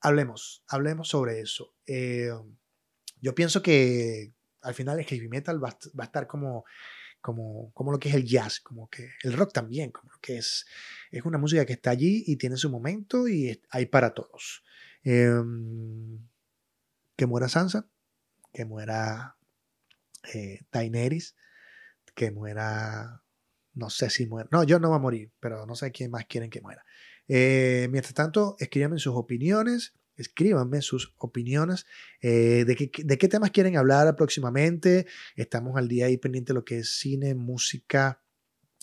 Hablemos, 0.00 0.62
hablemos 0.68 1.08
sobre 1.08 1.40
eso. 1.40 1.74
Eh, 1.86 2.30
yo 3.20 3.34
pienso 3.34 3.62
que 3.62 4.34
al 4.60 4.74
final 4.74 4.98
el 4.98 5.06
heavy 5.06 5.28
metal 5.28 5.64
va 5.64 5.70
a 5.70 6.04
estar 6.04 6.26
como 6.26 6.64
como, 7.24 7.72
como 7.72 7.90
lo 7.90 7.98
que 7.98 8.10
es 8.10 8.14
el 8.14 8.26
jazz, 8.26 8.60
como 8.60 8.90
que 8.90 9.08
el 9.22 9.32
rock 9.32 9.50
también, 9.50 9.90
como 9.90 10.10
que 10.20 10.36
es, 10.36 10.66
es 11.10 11.24
una 11.24 11.38
música 11.38 11.64
que 11.64 11.72
está 11.72 11.88
allí 11.88 12.22
y 12.26 12.36
tiene 12.36 12.58
su 12.58 12.68
momento 12.68 13.26
y 13.26 13.62
hay 13.70 13.86
para 13.86 14.12
todos. 14.12 14.62
Em, 15.02 16.18
que 17.16 17.24
muera 17.24 17.48
Sansa, 17.48 17.88
que 18.52 18.66
muera 18.66 19.38
eh, 20.34 20.66
que 22.14 22.30
muera, 22.30 23.22
no 23.72 23.88
sé 23.88 24.10
si 24.10 24.26
muera, 24.26 24.46
no, 24.52 24.62
yo 24.62 24.78
no 24.78 24.90
voy 24.90 24.96
a 24.96 25.00
morir, 25.00 25.32
pero 25.40 25.64
no 25.64 25.76
sé 25.76 25.92
quién 25.92 26.10
más 26.10 26.26
quieren 26.26 26.50
que 26.50 26.60
muera. 26.60 26.84
Eh, 27.26 27.88
mientras 27.90 28.12
tanto, 28.12 28.54
escríbanme 28.58 28.98
sus 28.98 29.14
opiniones 29.14 29.94
escríbanme 30.16 30.82
sus 30.82 31.14
opiniones 31.18 31.86
eh, 32.20 32.64
de, 32.66 32.76
qué, 32.76 32.90
de, 33.04 33.18
qué, 33.18 33.28
temas 33.28 33.50
quieren 33.50 33.76
hablar 33.76 34.14
próximamente. 34.16 35.06
Estamos 35.36 35.76
al 35.76 35.88
día 35.88 36.06
ahí 36.06 36.16
pendiente 36.16 36.52
de 36.52 36.54
lo 36.54 36.64
que 36.64 36.78
es 36.78 36.98
cine, 36.98 37.34
música, 37.34 38.22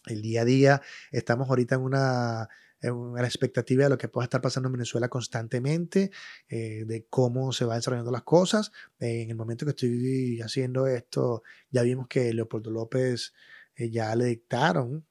el 0.06 0.22
día 0.22 0.42
a 0.42 0.46
día. 0.46 0.82
Estamos 1.12 1.50
ahorita 1.50 1.76
en 1.76 1.82
una, 1.82 2.50
en 2.82 3.18
expectativa 3.20 3.84
de 3.84 3.90
lo 3.90 3.98
que 3.98 4.08
pueda 4.08 4.26
estar 4.26 4.42
pasando 4.42 4.68
en 4.68 4.74
Venezuela 4.74 5.10
constantemente, 5.10 6.12
eh, 6.50 6.84
de 6.86 7.06
cómo 7.10 7.52
se 7.52 7.66
van 7.66 7.78
desarrollando 7.78 8.12
las 8.12 8.24
cosas. 8.24 8.72
en 9.00 9.30
el 9.30 9.36
momento 9.36 9.66
que 9.66 9.72
estoy 9.72 10.42
haciendo 10.42 10.88
esto, 10.88 11.44
ya 11.70 11.84
vimos 11.84 12.08
que 12.08 12.34
Leopoldo 12.34 12.72
López 12.72 13.34
eh, 13.76 13.90
ya 13.90 14.16
le 14.16 14.26
dictaron 14.26 15.06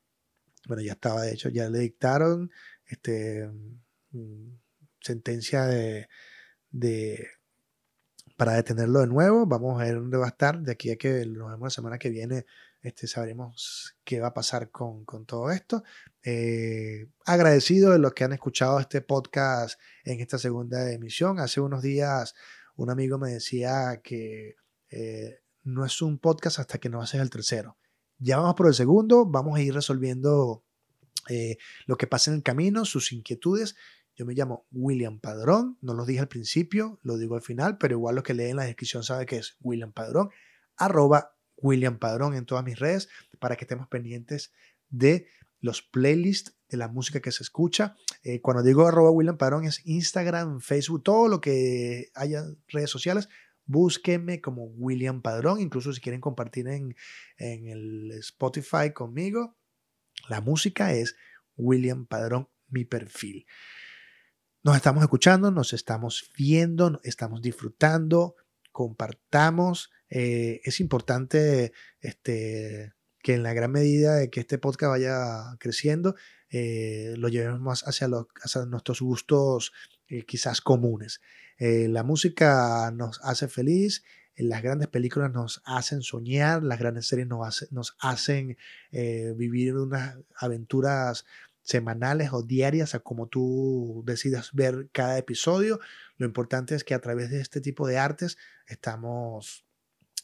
bueno, 0.67 0.83
ya 0.83 0.93
estaba 0.93 1.23
de 1.23 1.33
hecho, 1.33 1.49
ya 1.49 1.69
le 1.69 1.79
dictaron 1.79 2.51
este, 2.87 3.49
mm, 4.13 4.53
sentencia 5.01 5.65
de, 5.65 6.09
de, 6.71 7.29
para 8.37 8.55
detenerlo 8.55 9.01
de 9.01 9.07
nuevo. 9.07 9.47
Vamos 9.47 9.81
a 9.81 9.85
ver 9.85 9.97
dónde 9.97 10.17
va 10.17 10.27
a 10.27 10.31
estar. 10.31 10.61
De 10.61 10.73
aquí 10.73 10.91
a 10.91 10.97
que 10.97 11.27
nos 11.27 11.51
vemos 11.51 11.67
la 11.67 11.71
semana 11.71 11.99
que 11.99 12.11
viene, 12.11 12.47
este, 12.83 13.07
sabremos 13.07 13.97
qué 14.05 14.21
va 14.21 14.29
a 14.29 14.35
pasar 14.35 14.71
con, 14.71 15.05
con 15.05 15.27
todo 15.27 15.51
esto. 15.51 15.83
Eh, 16.23 17.09
agradecido 17.25 17.93
de 17.93 17.99
los 17.99 18.13
que 18.13 18.25
han 18.25 18.33
escuchado 18.33 18.81
este 18.81 19.01
podcast 19.01 19.79
en 20.05 20.21
esta 20.21 20.39
segunda 20.39 20.91
emisión. 20.93 21.39
Hace 21.39 21.61
unos 21.61 21.83
días 21.83 22.35
un 22.77 22.91
amigo 22.91 23.19
me 23.19 23.33
decía 23.33 24.01
que 24.03 24.57
eh, 24.91 25.41
no 25.65 25.85
es 25.85 26.01
un 26.01 26.19
podcast 26.19 26.59
hasta 26.59 26.79
que 26.79 26.89
no 26.89 27.03
haces 27.03 27.21
el 27.21 27.31
tercero. 27.31 27.77
Ya 28.19 28.39
vamos 28.39 28.55
por 28.55 28.67
el 28.67 28.75
segundo, 28.75 29.27
vamos 29.27 29.59
a 29.59 29.63
ir 29.63 29.75
resolviendo 29.75 30.65
eh, 31.29 31.59
lo 31.87 31.97
que 31.97 32.07
pasa 32.07 32.31
en 32.31 32.39
el 32.39 32.43
camino, 32.43 32.85
sus 32.85 33.13
inquietudes. 33.13 33.77
Yo 34.21 34.27
me 34.27 34.35
llamo 34.35 34.67
William 34.71 35.19
Padrón, 35.19 35.79
no 35.81 35.95
lo 35.95 36.05
dije 36.05 36.21
al 36.21 36.29
principio, 36.29 37.01
lo 37.03 37.17
digo 37.17 37.37
al 37.37 37.41
final, 37.41 37.79
pero 37.79 37.95
igual 37.95 38.17
los 38.17 38.23
que 38.23 38.35
leen 38.35 38.57
la 38.57 38.65
descripción 38.65 39.03
saben 39.03 39.27
que 39.27 39.39
es 39.39 39.57
William 39.63 39.95
Padrón, 39.95 40.29
arroba 40.77 41.39
William 41.57 41.99
Padrón 41.99 42.35
en 42.35 42.45
todas 42.45 42.63
mis 42.63 42.79
redes 42.79 43.09
para 43.39 43.57
que 43.57 43.65
estemos 43.65 43.89
pendientes 43.89 44.53
de 44.91 45.27
los 45.61 45.81
playlists 45.81 46.55
de 46.69 46.77
la 46.77 46.89
música 46.89 47.21
que 47.21 47.33
se 47.33 47.43
escucha. 47.43 47.97
Eh, 48.23 48.43
cuando 48.43 48.63
digo 48.63 48.87
arroba 48.87 49.11
William 49.11 49.39
Padrón 49.39 49.65
es 49.65 49.81
Instagram, 49.87 50.61
Facebook, 50.61 51.03
todo 51.03 51.27
lo 51.27 51.41
que 51.41 52.11
haya 52.13 52.45
redes 52.69 52.91
sociales, 52.91 53.31
búsquenme 53.65 54.43
como 54.43 54.65
William 54.65 55.23
Padrón, 55.23 55.63
incluso 55.63 55.95
si 55.95 56.03
quieren 56.03 56.21
compartir 56.21 56.69
en, 56.69 56.95
en 57.39 57.69
el 57.69 58.11
Spotify 58.19 58.93
conmigo, 58.93 59.57
la 60.29 60.43
música 60.43 60.93
es 60.93 61.17
William 61.57 62.05
Padrón, 62.05 62.51
mi 62.69 62.85
perfil. 62.85 63.47
Nos 64.63 64.77
estamos 64.77 65.03
escuchando, 65.03 65.51
nos 65.51 65.73
estamos 65.73 66.31
viendo, 66.37 67.01
estamos 67.03 67.41
disfrutando, 67.41 68.37
compartamos. 68.73 69.91
Eh, 70.11 70.61
es 70.65 70.81
importante 70.81 71.73
este, 72.01 72.93
que 73.23 73.33
en 73.33 73.43
la 73.43 73.55
gran 73.55 73.73
medida 73.73 74.17
de 74.17 74.29
que 74.29 74.41
este 74.41 74.59
podcast 74.59 74.91
vaya 74.91 75.57
creciendo, 75.59 76.15
eh, 76.51 77.15
lo 77.17 77.29
llevemos 77.29 77.59
más 77.61 77.85
hacia, 77.89 78.07
nuestros 78.67 79.01
gustos 79.01 79.73
eh, 80.09 80.27
quizás 80.27 80.61
comunes. 80.61 81.23
la 81.59 82.03
música 82.03 82.91
nos 82.95 83.19
hace 83.23 83.49
feliz 83.49 84.03
las 84.37 84.63
grandes 84.63 84.89
películas 84.89 85.31
nos 85.33 85.61
hacen 85.67 86.01
soñar, 86.01 86.63
las 86.63 86.79
grandes 86.79 87.07
series 87.07 87.29
nos, 87.29 87.69
nos 87.73 87.95
hacen 88.01 88.57
vivir 88.91 89.77
unas 89.77 90.17
aventuras 90.35 91.27
semanales 91.63 92.33
o 92.33 92.43
diarias 92.43 92.95
a 92.95 93.01
como 93.01 93.29
tú 93.29 94.03
decidas 94.07 94.53
ver 94.53 94.89
cada 94.93 95.19
episodio. 95.19 95.81
Lo 96.17 96.27
importante 96.27 96.75
es 96.75 96.85
que 96.85 96.95
a 96.95 97.01
través 97.01 97.31
de 97.31 97.41
este 97.41 97.61
tipo 97.61 97.87
de 97.87 97.99
artes 97.99 98.39
estamos 98.67 99.65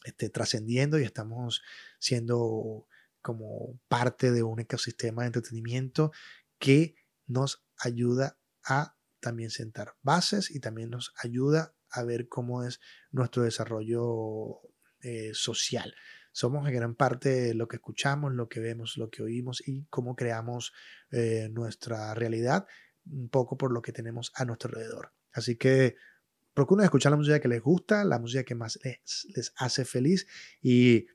este, 0.03 0.29
trascendiendo 0.29 0.99
y 0.99 1.03
estamos 1.03 1.61
siendo 1.99 2.87
como 3.21 3.79
parte 3.87 4.31
de 4.31 4.43
un 4.43 4.59
ecosistema 4.59 5.23
de 5.23 5.27
entretenimiento 5.27 6.11
que 6.59 6.95
nos 7.25 7.63
ayuda 7.77 8.37
a 8.63 8.95
también 9.19 9.49
sentar 9.49 9.95
bases 10.01 10.51
y 10.51 10.59
también 10.59 10.89
nos 10.89 11.13
ayuda 11.21 11.73
a 11.89 12.03
ver 12.03 12.27
cómo 12.27 12.63
es 12.63 12.79
nuestro 13.11 13.43
desarrollo 13.43 14.61
eh, 15.01 15.31
social. 15.33 15.95
Somos 16.37 16.67
en 16.67 16.75
gran 16.75 16.93
parte 16.93 17.55
lo 17.55 17.67
que 17.67 17.77
escuchamos, 17.77 18.31
lo 18.31 18.47
que 18.47 18.59
vemos, 18.59 18.95
lo 18.95 19.09
que 19.09 19.23
oímos 19.23 19.67
y 19.67 19.85
cómo 19.85 20.15
creamos 20.15 20.71
eh, 21.09 21.49
nuestra 21.51 22.13
realidad, 22.13 22.67
un 23.07 23.27
poco 23.29 23.57
por 23.57 23.73
lo 23.73 23.81
que 23.81 23.91
tenemos 23.91 24.31
a 24.35 24.45
nuestro 24.45 24.69
alrededor. 24.69 25.13
Así 25.33 25.55
que 25.55 25.95
procuren 26.53 26.83
escuchar 26.83 27.11
la 27.11 27.17
música 27.17 27.39
que 27.39 27.47
les 27.47 27.63
gusta, 27.63 28.03
la 28.03 28.19
música 28.19 28.43
que 28.43 28.53
más 28.53 28.77
les, 28.83 29.25
les 29.35 29.51
hace 29.57 29.83
feliz 29.83 30.27
y 30.61 31.07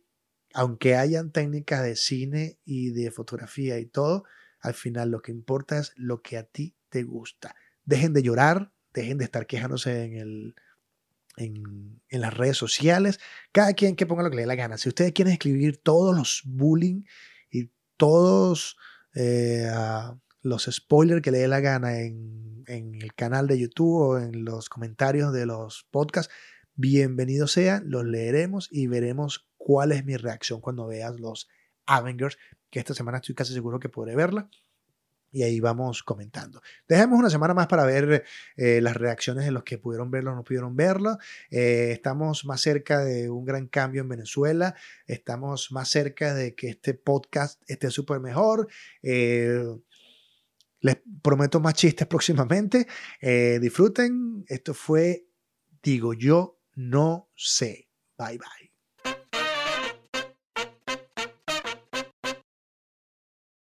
aunque 0.54 0.96
hayan 0.96 1.30
técnicas 1.30 1.84
de 1.84 1.94
cine 1.94 2.58
y 2.64 2.90
de 2.90 3.12
fotografía 3.12 3.78
y 3.78 3.86
todo, 3.86 4.24
al 4.58 4.74
final 4.74 5.12
lo 5.12 5.22
que 5.22 5.30
importa 5.30 5.78
es 5.78 5.92
lo 5.94 6.20
que 6.20 6.36
a 6.36 6.42
ti 6.42 6.74
te 6.88 7.04
gusta. 7.04 7.54
Dejen 7.84 8.12
de 8.12 8.24
llorar, 8.24 8.72
dejen 8.92 9.18
de 9.18 9.24
estar 9.26 9.46
quejándose 9.46 10.02
en, 10.02 10.16
el, 10.16 10.56
en, 11.36 12.00
las 12.10 12.34
redes 12.34 12.56
sociales. 12.56 13.20
Cada 13.52 13.72
quien 13.74 13.96
que 13.96 14.06
ponga 14.06 14.22
lo 14.22 14.30
que 14.30 14.36
le 14.36 14.42
dé 14.42 14.46
la 14.46 14.54
gana. 14.54 14.78
Si 14.78 14.88
ustedes 14.88 15.12
quieren 15.12 15.32
escribir 15.32 15.78
todos 15.78 16.16
los 16.16 16.42
bullying 16.44 17.04
y 17.50 17.70
todos 17.96 18.76
eh, 19.14 19.70
los 20.42 20.68
spoilers 20.70 21.22
que 21.22 21.30
le 21.30 21.38
dé 21.38 21.48
la 21.48 21.60
gana 21.60 22.00
en, 22.00 22.64
en, 22.66 22.94
el 23.00 23.14
canal 23.14 23.46
de 23.46 23.58
YouTube 23.58 24.00
o 24.00 24.18
en 24.18 24.44
los 24.44 24.68
comentarios 24.68 25.32
de 25.32 25.46
los 25.46 25.86
podcasts, 25.90 26.32
bienvenidos 26.74 27.52
sean, 27.52 27.84
los 27.86 28.04
leeremos 28.04 28.68
y 28.70 28.86
veremos 28.86 29.48
cuál 29.56 29.92
es 29.92 30.04
mi 30.04 30.16
reacción 30.16 30.60
cuando 30.60 30.86
veas 30.86 31.18
los 31.18 31.48
Avengers, 31.86 32.38
que 32.70 32.78
esta 32.78 32.94
semana 32.94 33.18
estoy 33.18 33.34
casi 33.34 33.52
seguro 33.52 33.78
que 33.80 33.88
podré 33.88 34.16
verla 34.16 34.48
y 35.32 35.42
ahí 35.42 35.58
vamos 35.60 36.02
comentando. 36.02 36.62
Dejemos 36.86 37.18
una 37.18 37.30
semana 37.30 37.54
más 37.54 37.66
para 37.66 37.84
ver 37.84 38.24
eh, 38.56 38.80
las 38.80 38.96
reacciones 38.96 39.44
de 39.44 39.50
los 39.50 39.64
que 39.64 39.78
pudieron 39.78 40.10
verlo 40.10 40.32
o 40.32 40.34
no 40.36 40.44
pudieron 40.44 40.76
verlo. 40.76 41.18
Eh, 41.50 41.90
estamos 41.92 42.44
más 42.44 42.60
cerca 42.60 43.02
de 43.02 43.30
un 43.30 43.44
gran 43.44 43.66
cambio 43.66 44.02
en 44.02 44.08
Venezuela. 44.08 44.74
Estamos 45.06 45.72
más 45.72 45.88
cerca 45.88 46.34
de 46.34 46.54
que 46.54 46.68
este 46.68 46.94
podcast 46.94 47.62
esté 47.66 47.90
súper 47.90 48.20
mejor. 48.20 48.68
Eh, 49.02 49.64
les 50.80 50.98
prometo 51.22 51.58
más 51.60 51.74
chistes 51.74 52.06
próximamente. 52.08 52.86
disfruten. 53.60 54.44
Esto 54.48 54.74
fue 54.74 55.26
Digo 55.82 56.14
yo, 56.14 56.60
no 56.76 57.28
sé. 57.34 57.88
Bye 58.16 58.38
bye. 58.38 58.71